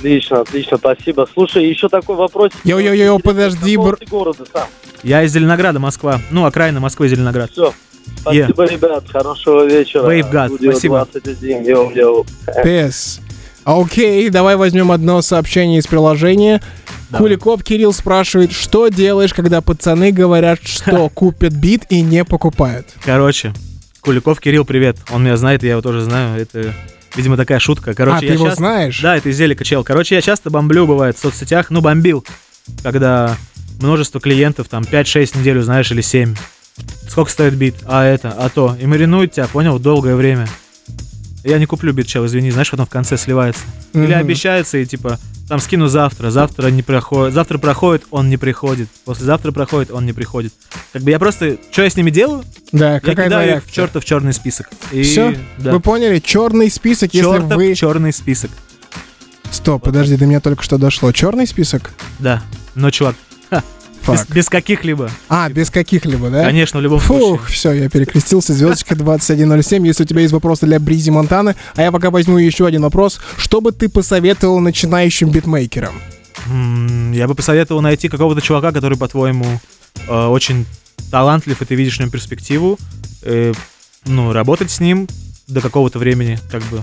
Отлично, 0.00 0.40
отлично, 0.40 0.78
спасибо. 0.78 1.28
Слушай, 1.32 1.68
еще 1.68 1.90
такой 1.90 2.16
вопрос. 2.16 2.52
Йо-йо-йо, 2.64 3.18
подожди, 3.18 3.76
бр- 3.76 3.98
города 4.10 4.44
сам? 4.50 4.66
Я 5.02 5.22
из 5.22 5.32
Зеленограда, 5.32 5.78
Москва. 5.78 6.20
Ну, 6.30 6.46
окраина 6.46 6.80
Москвы, 6.80 7.08
Зеленоград. 7.08 7.50
Все. 7.50 7.74
Спасибо, 8.20 8.64
ребят. 8.64 9.04
Хорошего 9.10 9.66
вечера. 9.66 10.10
Wave 10.10 10.32
God, 10.32 10.48
Studio 10.48 10.72
спасибо. 10.72 11.06
21. 11.12 11.64
Yo-yo. 11.64 12.26
Peace. 12.64 13.20
Окей, 13.64 14.30
давай 14.30 14.56
возьмем 14.56 14.90
одно 14.90 15.20
сообщение 15.20 15.78
из 15.80 15.86
приложения. 15.86 16.62
Куликов 17.16 17.62
Кирилл 17.62 17.92
спрашивает, 17.92 18.52
что 18.52 18.88
делаешь, 18.88 19.34
когда 19.34 19.60
пацаны 19.60 20.12
говорят, 20.12 20.60
что 20.64 21.08
купят 21.14 21.52
бит 21.52 21.82
и 21.90 22.00
не 22.00 22.24
покупают? 22.24 22.86
Короче, 23.04 23.52
Куликов 24.00 24.40
Кирилл, 24.40 24.64
привет. 24.64 24.96
Он 25.12 25.22
меня 25.24 25.36
знает, 25.36 25.62
я 25.62 25.72
его 25.72 25.82
тоже 25.82 26.00
знаю. 26.00 26.40
Это, 26.40 26.72
видимо, 27.16 27.36
такая 27.36 27.58
шутка. 27.58 27.94
Короче, 27.94 28.16
а, 28.16 28.20
ты 28.20 28.26
я 28.26 28.32
его 28.34 28.46
часто- 28.46 28.58
знаешь? 28.58 29.00
Да, 29.00 29.16
это 29.16 29.28
из 29.28 29.36
Зелика 29.36 29.64
чел. 29.64 29.84
Короче, 29.84 30.14
я 30.14 30.22
часто 30.22 30.50
бомблю, 30.50 30.86
бывает, 30.86 31.16
в 31.16 31.20
соцсетях. 31.20 31.70
Ну, 31.70 31.80
бомбил, 31.80 32.24
когда 32.82 33.36
множество 33.80 34.20
клиентов, 34.20 34.68
там, 34.68 34.84
5-6 34.84 35.34
неделю, 35.34 35.62
знаешь, 35.62 35.90
или 35.90 36.00
7. 36.00 36.34
Сколько 37.08 37.30
стоит 37.30 37.54
бит? 37.54 37.76
А 37.86 38.04
это, 38.04 38.30
а 38.30 38.48
то. 38.48 38.76
И 38.80 38.86
маринует 38.86 39.32
тебя, 39.32 39.46
понял, 39.48 39.78
долгое 39.78 40.14
время. 40.14 40.46
Я 41.44 41.58
не 41.58 41.66
куплю 41.66 41.92
бит, 41.92 42.06
чел, 42.06 42.26
извини, 42.26 42.50
знаешь, 42.50 42.70
потом 42.70 42.86
в 42.86 42.90
конце 42.90 43.16
сливается. 43.16 43.62
Или 43.94 44.06
Мгм. 44.12 44.14
обещается, 44.20 44.78
и 44.78 44.84
типа, 44.84 45.18
там 45.48 45.58
скину 45.58 45.88
завтра, 45.88 46.30
завтра 46.30 46.68
не 46.68 46.82
проходит, 46.82 47.34
завтра 47.34 47.58
проходит, 47.58 48.04
он 48.10 48.28
не 48.28 48.36
приходит, 48.36 48.88
послезавтра 49.04 49.50
проходит, 49.52 49.90
он 49.90 50.04
не 50.06 50.12
приходит. 50.12 50.52
Как 50.92 51.02
бы 51.02 51.10
я 51.10 51.18
просто, 51.18 51.56
что 51.70 51.82
я 51.82 51.90
с 51.90 51.96
ними 51.96 52.10
делаю? 52.10 52.44
Да, 52.72 52.94
Я 52.94 53.00
какая 53.00 53.26
кидаю 53.26 53.56
их 53.56 53.64
в 53.64 53.72
чертов 53.72 54.04
черный 54.04 54.32
список. 54.34 54.68
И, 54.92 55.02
Все? 55.02 55.34
Да. 55.58 55.72
Вы 55.72 55.80
поняли? 55.80 56.18
Черный 56.18 56.70
список, 56.70 57.14
если 57.14 57.28
Чертов 57.30 57.54
вы... 57.56 57.74
черный 57.74 58.12
список. 58.12 58.50
Стоп, 59.50 59.82
подожди, 59.82 60.16
до 60.16 60.26
меня 60.26 60.40
только 60.40 60.62
что 60.62 60.78
дошло. 60.78 61.10
Черный 61.12 61.46
список? 61.46 61.90
Да. 62.18 62.42
Но, 62.76 62.90
чувак, 62.90 63.16
без, 63.50 63.62
Фак. 64.18 64.28
без 64.30 64.48
каких-либо. 64.48 65.10
А, 65.28 65.48
без 65.48 65.70
каких-либо, 65.70 66.30
да? 66.30 66.44
Конечно, 66.44 66.78
в 66.80 66.82
любом 66.82 66.98
Фух, 67.00 67.18
случае. 67.40 67.46
все, 67.56 67.72
я 67.72 67.88
перекрестился. 67.88 68.52
Звездочка 68.54 68.94
2107. 68.94 69.86
Если 69.86 70.02
у 70.02 70.06
тебя 70.06 70.20
есть 70.22 70.32
вопросы 70.32 70.66
для 70.66 70.78
Бризи 70.80 71.10
Монтаны, 71.10 71.54
а 71.76 71.82
я 71.82 71.92
пока 71.92 72.10
возьму 72.10 72.38
еще 72.38 72.66
один 72.66 72.82
вопрос. 72.82 73.20
Что 73.36 73.60
бы 73.60 73.72
ты 73.72 73.88
посоветовал 73.88 74.60
начинающим 74.60 75.30
битмейкерам? 75.30 75.94
М, 76.48 77.12
Я 77.12 77.28
бы 77.28 77.34
посоветовал 77.34 77.82
найти 77.82 78.08
какого-то 78.08 78.40
чувака, 78.40 78.72
который, 78.72 78.96
по-твоему, 78.96 79.46
э, 80.08 80.26
очень 80.26 80.66
талантлив, 81.10 81.60
и 81.60 81.64
ты 81.64 81.74
видишь 81.74 81.96
в 81.96 82.00
нем 82.00 82.10
перспективу. 82.10 82.78
э, 83.22 83.52
ну, 84.06 84.32
работать 84.32 84.70
с 84.70 84.80
ним 84.80 85.06
до 85.46 85.60
какого-то 85.60 85.98
времени, 85.98 86.38
как 86.50 86.62
бы. 86.64 86.82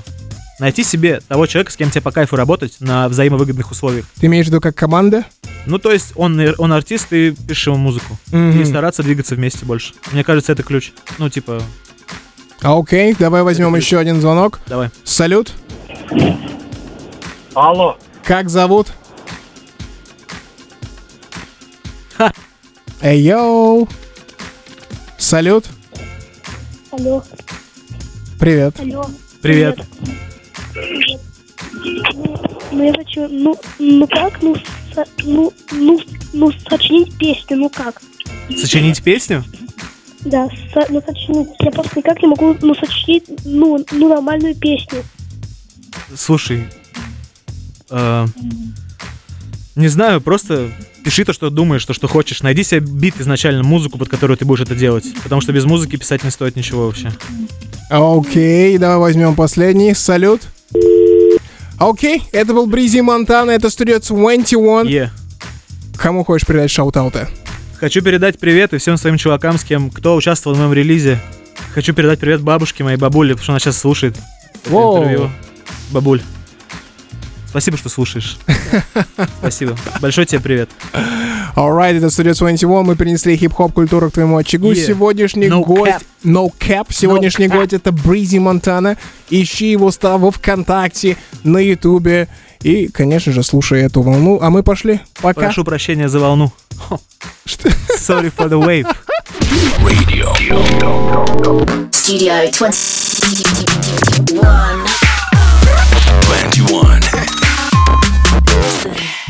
найти 0.59 0.83
себе 0.83 1.21
того 1.27 1.45
человека, 1.47 1.71
с 1.71 1.75
кем 1.75 1.89
тебе 1.91 2.01
по 2.01 2.11
кайфу 2.11 2.35
работать 2.35 2.77
на 2.79 3.07
взаимовыгодных 3.09 3.71
условиях. 3.71 4.05
Ты 4.19 4.27
имеешь 4.27 4.45
в 4.45 4.49
виду 4.49 4.59
как 4.61 4.75
команда? 4.75 5.23
Ну, 5.67 5.79
то 5.79 5.91
есть 5.91 6.13
он, 6.15 6.39
он 6.57 6.71
артист, 6.73 7.09
ты 7.09 7.31
пишешь 7.33 7.67
ему 7.67 7.77
музыку. 7.77 8.17
Мгм. 8.31 8.61
И 8.61 8.65
стараться 8.65 9.03
двигаться 9.03 9.35
вместе 9.35 9.65
больше. 9.65 9.93
Мне 10.13 10.23
кажется, 10.23 10.53
это 10.53 10.63
ключ. 10.63 10.91
Ну, 11.17 11.29
типа, 11.29 11.61
А, 12.61 12.79
Окей, 12.79 13.13
давай 13.19 13.43
возьмем 13.43 13.75
еще 13.75 13.99
один 13.99 14.19
звонок. 14.21 14.59
давай. 14.65 14.89
Салют, 15.03 15.51
Алло. 17.53 17.97
как 18.23 18.49
зовут? 18.49 18.87
Ха. 22.17 22.31
Эй, 23.01 23.19
йоу. 23.21 23.87
Салют, 25.17 25.65
Алло, 26.91 27.23
привет. 28.39 28.79
алло. 28.79 29.05
Привет. 29.41 29.79
Привет. 30.73 31.17
Ну, 32.13 32.37
ну 32.71 32.83
я 32.83 32.93
хочу, 32.93 33.27
ну, 33.27 33.55
ну 33.79 34.07
как, 34.07 34.41
ну, 34.41 34.55
ну, 35.23 35.53
ну, 35.71 35.99
ну, 36.33 36.51
сочинить 36.69 37.17
песню, 37.17 37.57
ну 37.57 37.69
как? 37.69 38.01
Сочинить 38.55 39.01
песню? 39.03 39.43
Да, 40.21 40.47
со- 40.73 40.87
ну 40.89 41.01
сочинить. 41.05 41.49
Я 41.59 41.71
просто 41.71 41.99
никак 41.99 42.21
не 42.21 42.27
могу, 42.27 42.55
ну, 42.61 42.75
сочинить, 42.75 43.25
ну, 43.45 43.83
ну, 43.91 44.09
нормальную 44.09 44.55
песню. 44.55 45.03
Слушай, 46.15 46.67
э, 47.89 48.25
не 49.75 49.87
знаю, 49.87 50.21
просто 50.21 50.71
пиши 51.03 51.23
то, 51.23 51.33
что 51.33 51.49
думаешь, 51.49 51.85
то, 51.85 51.93
что 51.93 52.07
хочешь. 52.07 52.41
Найди 52.41 52.63
себе 52.63 52.79
бит 52.81 53.19
изначально, 53.21 53.63
музыку, 53.63 53.97
под 53.97 54.09
которую 54.09 54.37
ты 54.37 54.45
будешь 54.45 54.61
это 54.61 54.75
делать. 54.75 55.05
Потому 55.23 55.41
что 55.41 55.53
без 55.53 55.65
музыки 55.65 55.95
писать 55.95 56.23
не 56.23 56.31
стоит 56.31 56.55
ничего 56.55 56.87
вообще. 56.87 57.11
Окей, 57.89 58.77
давай 58.77 58.97
возьмем 58.97 59.35
последний. 59.35 59.93
Салют. 59.93 60.41
Окей, 61.79 62.23
это 62.31 62.53
был 62.53 62.65
Бризи 62.65 63.01
Монтана, 63.01 63.51
это 63.51 63.69
студия 63.69 63.99
21. 63.99 64.87
Е. 64.87 65.11
Кому 65.95 66.23
хочешь 66.23 66.47
передать 66.47 66.71
шаут-ауты? 66.71 67.27
Хочу 67.79 68.01
передать 68.01 68.39
привет 68.39 68.73
и 68.73 68.77
всем 68.77 68.97
своим 68.97 69.17
чувакам, 69.17 69.59
с 69.59 69.63
кем, 69.63 69.91
кто 69.91 70.15
участвовал 70.15 70.55
в 70.55 70.59
моем 70.59 70.73
релизе. 70.73 71.19
Хочу 71.75 71.93
передать 71.93 72.19
привет 72.19 72.41
бабушке, 72.41 72.83
моей 72.83 72.97
бабуле, 72.97 73.35
потому 73.35 73.43
что 73.43 73.51
она 73.53 73.59
сейчас 73.59 73.77
слушает 73.77 74.15
Воу. 74.65 74.97
интервью. 74.97 75.29
Бабуль, 75.91 76.21
спасибо, 77.57 77.75
что 77.77 77.89
слушаешь. 77.89 78.37
Спасибо. 79.39 79.75
Большой 79.99 80.27
тебе 80.27 80.39
привет. 80.39 80.69
Alright, 81.55 81.97
это 81.97 82.11
студия 82.11 82.35
21. 82.35 82.85
Мы 82.85 82.95
принесли 82.95 83.35
хип-хоп 83.35 83.73
культуру 83.73 84.11
к 84.11 84.13
твоему 84.13 84.37
очагу. 84.37 84.71
Yeah. 84.71 84.85
Сегодняшний 84.85 85.47
No 85.47 85.63
гость... 85.63 85.91
cap. 85.91 86.03
No 86.23 86.51
cap. 86.59 86.85
Сегодняшний 86.91 87.47
гость 87.47 87.73
это 87.73 87.91
Бризи 87.91 88.37
Монтана. 88.37 88.95
Ищи 89.31 89.71
его 89.71 89.89
став 89.89 90.21
во 90.21 90.29
ВКонтакте, 90.29 91.17
на 91.43 91.57
Ютубе. 91.57 92.27
И, 92.61 92.89
конечно 92.89 93.33
же, 93.33 93.41
слушай 93.41 93.81
эту 93.81 94.03
волну. 94.03 94.37
А 94.39 94.51
мы 94.51 94.61
пошли. 94.61 94.99
Пока. 95.19 95.41
Прошу 95.41 95.63
прощения 95.63 96.09
за 96.09 96.19
волну. 96.19 96.53
Что? 97.45 97.69
Sorry 97.97 98.31
for 98.31 98.47
the 98.49 98.59
wave. 98.63 98.85
Radio. 99.81 100.31
Studio 101.91 102.51
21. 102.51 104.27
21. 106.21 107.46
Listen. 108.85 109.26